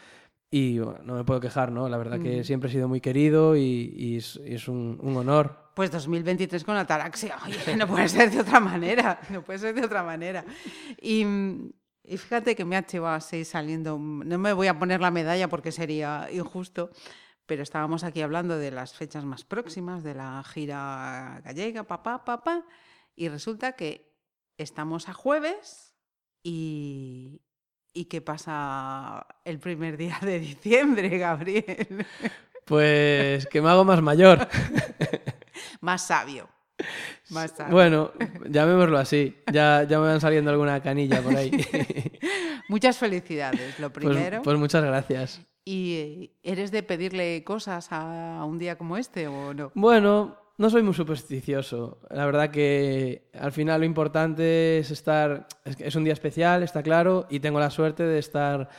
Y 0.52 0.80
bueno, 0.80 0.99
no 1.04 1.15
me 1.15 1.23
puedo 1.23 1.39
quejar, 1.39 1.71
¿no? 1.71 1.89
La 1.89 1.97
verdad 1.97 2.19
que 2.19 2.38
Ujú. 2.38 2.43
siempre 2.43 2.69
he 2.69 2.73
sido 2.73 2.88
muy 2.88 3.02
querido 3.02 3.56
y, 3.56 3.93
y 3.95 4.17
es, 4.17 4.39
es 4.45 4.67
un, 4.67 4.97
un 5.02 5.17
honor. 5.17 5.71
Pues 5.75 5.91
2023 5.91 6.63
con 6.63 6.75
ataraxia. 6.75 7.38
Oye, 7.45 7.75
no 7.75 7.88
puede 7.88 8.08
ser 8.10 8.32
de 8.32 8.39
otra 8.39 8.60
manera. 8.60 9.19
No 9.30 9.43
puede 9.43 9.60
ser 9.60 9.75
de 9.75 9.86
otra 9.86 10.02
manera. 10.04 10.43
Y 11.02 11.23
mm, 11.25 11.71
Y 12.04 12.17
fíjate 12.17 12.56
que 12.56 12.65
me 12.65 12.75
ha 12.78 12.86
llevado 12.86 13.15
así 13.15 13.45
saliendo. 13.45 13.99
No 13.99 14.38
me 14.39 14.54
voy 14.54 14.67
a 14.67 14.80
poner 14.80 15.02
la 15.02 15.12
medalla 15.12 15.47
porque 15.47 15.71
sería 15.71 16.28
injusto, 16.32 16.89
pero 17.45 17.62
estábamos 17.62 18.04
aquí 18.04 18.21
hablando 18.21 18.58
de 18.58 18.71
las 18.71 18.93
fechas 18.93 19.25
más 19.25 19.43
próximas, 19.43 20.04
de 20.04 20.15
la 20.15 20.43
gira 20.43 21.41
gallega, 21.45 21.84
papá, 21.84 22.25
papá, 22.25 22.65
y 23.15 23.28
resulta 23.30 23.73
que 23.73 24.08
estamos 24.59 25.09
a 25.09 25.13
jueves 25.13 25.95
y, 26.43 27.41
¿Y 27.93 28.05
qué 28.05 28.21
pasa 28.21 29.25
el 29.45 29.59
primer 29.59 29.97
día 29.97 30.17
de 30.21 30.39
diciembre, 30.39 31.09
Gabriel? 31.17 32.05
Pues 32.65 33.47
que 33.47 33.61
me 33.61 33.69
hago 33.69 33.83
más 33.83 34.01
mayor. 34.01 34.47
más 35.81 36.05
sabio. 36.05 36.47
Más 37.29 37.51
sabio. 37.51 37.73
Bueno, 37.73 38.11
llamémoslo 38.47 38.97
así. 38.99 39.35
Ya, 39.51 39.83
ya 39.83 39.99
me 39.99 40.05
van 40.07 40.21
saliendo 40.21 40.51
alguna 40.51 40.81
canilla 40.81 41.21
por 41.21 41.35
ahí. 41.35 41.51
Muchas 42.69 42.97
felicidades, 42.97 43.79
lo 43.79 43.91
Pues, 43.91 44.05
primero. 44.05 44.41
pues 44.43 44.57
muchas 44.57 44.83
gracias. 44.83 45.41
¿Y 45.65 46.31
eres 46.43 46.71
de 46.71 46.83
pedirle 46.83 47.43
cosas 47.43 47.87
a 47.91 48.43
un 48.45 48.59
día 48.59 48.77
como 48.77 48.97
este 48.97 49.27
o 49.27 49.53
no? 49.53 49.71
Bueno, 49.75 50.37
no 50.59 50.69
soy 50.69 50.83
muy 50.83 50.93
supersticioso. 50.93 51.99
La 52.09 52.25
verdad 52.25 52.51
que 52.51 53.29
al 53.39 53.53
final 53.53 53.79
lo 53.79 53.85
importante 53.85 54.79
es 54.79 54.91
estar. 54.91 55.47
Es, 55.79 55.95
un 55.95 56.03
día 56.03 56.11
especial, 56.11 56.63
está 56.63 56.83
claro, 56.83 57.25
y 57.29 57.39
tengo 57.39 57.59
la 57.61 57.69
suerte 57.69 58.03
de 58.03 58.19
estar 58.19 58.69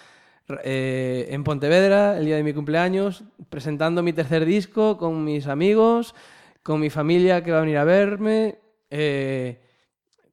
eh, 0.63 1.29
en 1.31 1.43
Pontevedra 1.43 2.19
el 2.19 2.27
día 2.27 2.37
de 2.37 2.43
mi 2.43 2.53
cumpleaños, 2.53 3.25
presentando 3.49 4.03
mi 4.03 4.13
tercer 4.13 4.45
disco 4.45 4.99
con 4.99 5.25
mis 5.25 5.47
amigos, 5.47 6.15
con 6.63 6.81
mi 6.81 6.91
familia 6.91 7.43
que 7.43 7.51
va 7.51 7.59
a 7.59 7.63
venir 7.63 7.79
a 7.79 7.85
verme. 7.85 8.59
eh, 8.91 9.59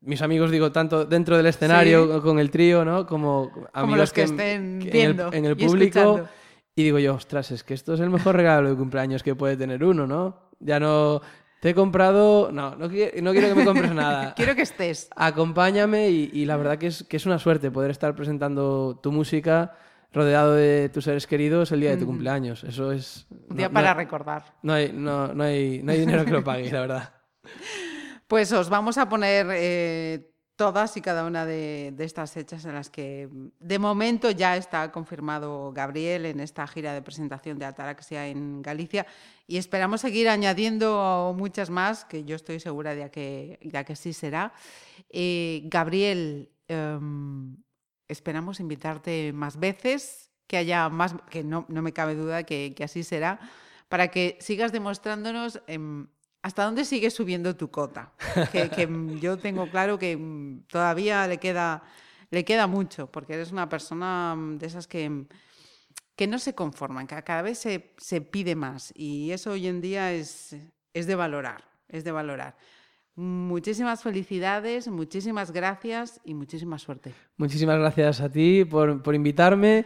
mis 0.01 0.21
amigos, 0.21 0.51
digo, 0.51 0.71
tanto 0.71 1.05
dentro 1.05 1.37
del 1.37 1.47
escenario 1.47 2.21
con 2.21 2.39
el 2.39 2.51
trío, 2.51 2.85
¿no? 2.85 3.05
Como 3.07 3.51
amigos 3.73 3.99
los 3.99 4.13
que 4.13 4.23
estén 4.23 4.81
en 4.81 4.81
el- 4.81 4.91
viendo 4.91 5.33
en 5.33 5.45
el, 5.45 5.51
y 5.59 5.65
público. 5.65 5.99
escuchando. 5.99 6.29
Y 6.77 6.83
digo 6.83 6.99
yo, 6.99 7.15
ostras, 7.15 7.49
es 7.51 7.63
que 7.63 7.73
esto 7.73 7.95
es 7.95 7.99
el 7.99 8.11
mejor 8.11 8.35
regalo 8.35 8.69
de 8.69 8.75
cumpleaños 8.75 9.23
que 9.23 9.33
puede 9.35 9.57
tener 9.57 9.83
uno, 9.83 10.05
¿no? 10.05 10.51
Ya 10.59 10.79
no. 10.79 11.21
Te 11.59 11.71
he 11.71 11.73
comprado. 11.73 12.51
No, 12.51 12.75
no, 12.75 12.87
qui- 12.87 13.19
no 13.19 13.31
quiero 13.31 13.47
que 13.47 13.55
me 13.55 13.65
compres 13.65 13.91
nada. 13.91 14.33
Quiero 14.37 14.55
que 14.55 14.61
estés. 14.61 15.09
Acompáñame 15.15 16.09
y, 16.11 16.29
y 16.31 16.45
la 16.45 16.55
verdad 16.55 16.77
que 16.77 16.85
es, 16.87 17.03
que 17.03 17.17
es 17.17 17.25
una 17.25 17.39
suerte 17.39 17.71
poder 17.71 17.89
estar 17.89 18.13
presentando 18.15 18.99
tu 19.01 19.11
música 19.11 19.73
rodeado 20.13 20.53
de 20.53 20.89
tus 20.89 21.05
seres 21.05 21.25
queridos 21.25 21.71
el 21.71 21.81
día 21.81 21.89
de 21.89 21.97
tu 21.97 22.05
cumpleaños. 22.05 22.63
Eso 22.63 22.91
es. 22.91 23.25
Un 23.49 23.57
día 23.57 23.69
no- 23.69 23.73
para 23.73 23.93
no- 23.93 23.97
recordar. 23.99 24.43
No 24.61 24.73
hay, 24.73 24.93
no, 24.93 25.33
no 25.33 25.43
hay, 25.45 25.81
no 25.81 25.91
hay 25.93 25.99
dinero 26.01 26.23
que 26.25 26.31
lo 26.31 26.43
pague, 26.43 26.71
la 26.71 26.81
verdad. 26.81 27.13
Pues 28.27 28.51
os 28.51 28.69
vamos 28.69 28.97
a 28.97 29.07
poner 29.07 29.47
eh, 29.51 30.31
todas 30.57 30.97
y 30.97 31.01
cada 31.01 31.23
una 31.25 31.45
de, 31.45 31.93
estas 31.99 32.31
fechas 32.31 32.65
en 32.65 32.73
las 32.73 32.89
que 32.89 33.29
mm, 33.31 33.47
de 33.59 33.79
momento 33.79 34.31
ya 34.31 34.57
está 34.57 34.91
confirmado 34.91 35.71
Gabriel 35.71 36.25
en 36.25 36.41
esta 36.41 36.67
gira 36.67 36.93
de 36.93 37.01
presentación 37.01 37.59
de 37.59 37.65
Ataraxia 37.65 38.27
en 38.27 38.61
Galicia 38.61 39.05
y 39.45 39.57
esperamos 39.57 40.01
seguir 40.01 40.27
añadiendo 40.27 41.33
muchas 41.37 41.69
más, 41.69 42.03
que 42.03 42.25
yo 42.25 42.35
estoy 42.35 42.59
segura 42.59 42.95
de 42.95 43.09
que, 43.09 43.59
de 43.61 43.85
que 43.85 43.95
sí 43.95 44.11
será. 44.11 44.51
Eh, 45.09 45.61
Gabriel, 45.65 46.51
em, 46.67 47.55
esperamos 48.07 48.59
invitarte 48.59 49.31
más 49.33 49.57
veces, 49.59 50.31
que 50.47 50.57
haya 50.57 50.89
más, 50.89 51.15
que 51.29 51.43
no, 51.43 51.65
no 51.69 51.81
me 51.81 51.93
cabe 51.93 52.15
duda 52.15 52.43
que, 52.43 52.73
que 52.75 52.83
así 52.83 53.03
será, 53.03 53.39
para 53.89 54.09
que 54.09 54.37
sigas 54.41 54.71
demostrándonos 54.71 55.61
em, 55.67 56.07
hasta 56.41 56.63
dónde 56.63 56.85
sigues 56.85 57.13
subiendo 57.13 57.55
tu 57.55 57.69
cota. 57.69 58.13
Que, 58.51 58.69
que, 58.69 58.87
yo 59.21 59.37
tengo 59.37 59.69
claro 59.69 59.97
que 59.99 60.15
mm, 60.17 60.63
todavía 60.67 61.27
le 61.27 61.37
queda, 61.37 61.83
le 62.29 62.45
queda 62.45 62.67
mucho, 62.67 63.07
porque 63.11 63.33
eres 63.33 63.51
una 63.51 63.69
persona 63.69 64.35
mm, 64.35 64.57
de 64.57 64.67
esas 64.67 64.87
que, 64.87 65.09
mm, 65.09 65.27
que 66.15 66.27
no 66.27 66.39
se 66.39 66.55
conforman, 66.55 67.07
que 67.07 67.21
cada 67.23 67.41
vez 67.41 67.59
se, 67.59 67.93
se 67.97 68.21
pide 68.21 68.55
más 68.55 68.93
y 68.95 69.31
eso 69.31 69.51
hoy 69.51 69.67
en 69.67 69.81
día 69.81 70.13
es, 70.13 70.55
es 70.93 71.07
de 71.07 71.15
valorar, 71.15 71.63
es 71.87 72.03
de 72.03 72.11
valorar. 72.11 72.57
Muchísimas 73.15 74.03
felicidades, 74.03 74.87
muchísimas 74.87 75.51
gracias 75.51 76.21
y 76.23 76.35
muchísima 76.35 76.77
suerte. 76.77 77.13
Muchísimas 77.37 77.79
gracias 77.79 78.21
a 78.21 78.29
ti 78.29 78.63
por, 78.63 79.01
por 79.01 79.15
invitarme. 79.15 79.85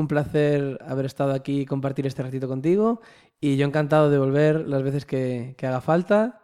Un 0.00 0.08
placer 0.08 0.78
haber 0.86 1.04
estado 1.04 1.32
aquí 1.32 1.60
y 1.60 1.66
compartir 1.66 2.06
este 2.06 2.22
ratito 2.22 2.48
contigo. 2.48 3.02
Y 3.38 3.56
yo 3.56 3.66
encantado 3.66 4.08
de 4.08 4.18
volver 4.18 4.66
las 4.66 4.82
veces 4.82 5.04
que, 5.04 5.54
que 5.58 5.66
haga 5.66 5.80
falta. 5.80 6.40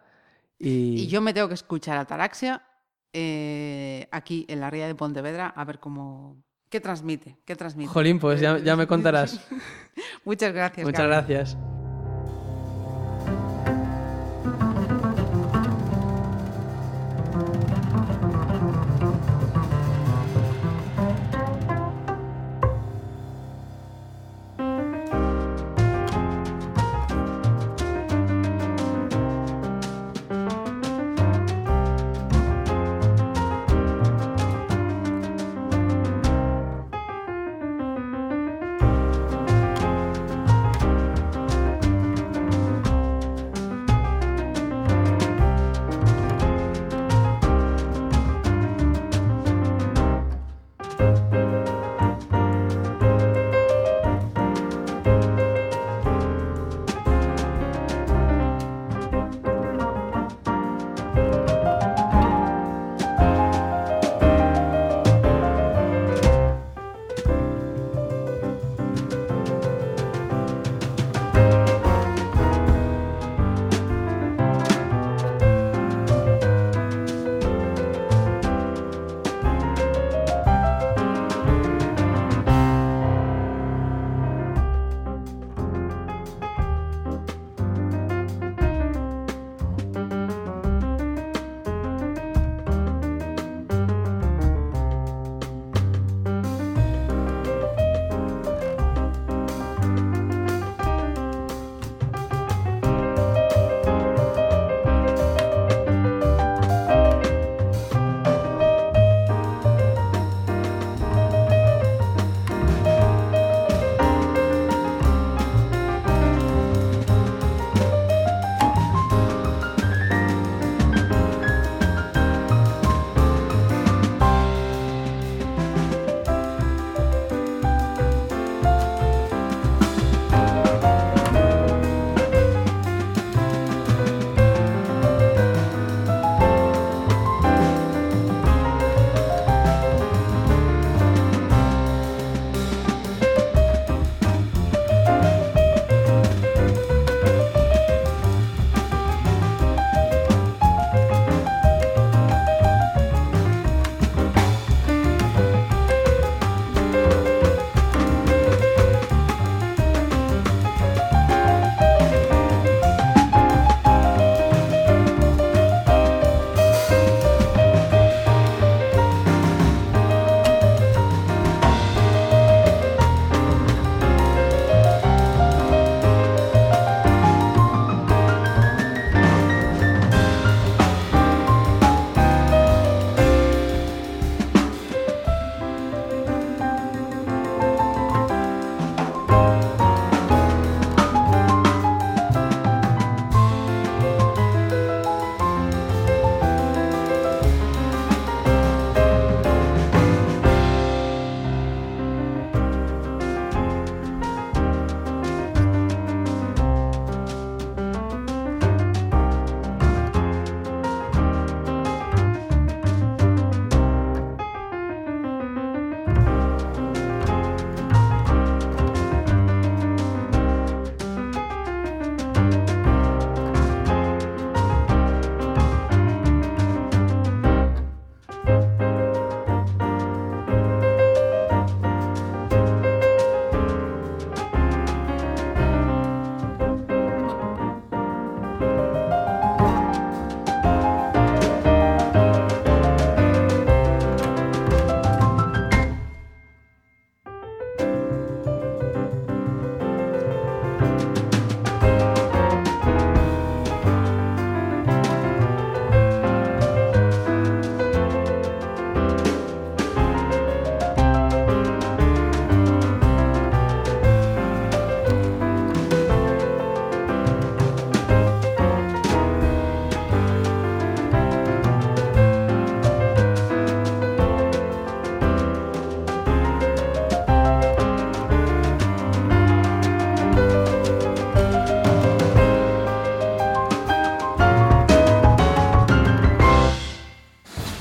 Y, 0.58 1.02
Y 1.02 1.06
yo 1.06 1.20
me 1.20 1.32
tengo 1.32 1.48
que 1.48 1.54
escuchar 1.54 1.96
a 1.96 2.04
Taraxia 2.04 2.62
eh, 3.14 4.08
aquí 4.10 4.44
en 4.48 4.60
la 4.60 4.68
ría 4.68 4.86
de 4.86 4.94
Pontevedra 4.94 5.46
a 5.48 5.64
ver 5.64 5.78
cómo... 5.78 6.36
¿Qué 6.68 6.80
transmite? 6.80 7.38
¿Qué 7.46 7.56
transmite? 7.56 7.88
Jolín, 7.88 8.18
pues 8.18 8.40
ya, 8.40 8.58
ya 8.58 8.76
me 8.76 8.86
contarás. 8.86 9.40
Muchas 10.24 10.52
gracias. 10.52 10.84
Muchas 10.84 11.06
gracias. 11.06 11.56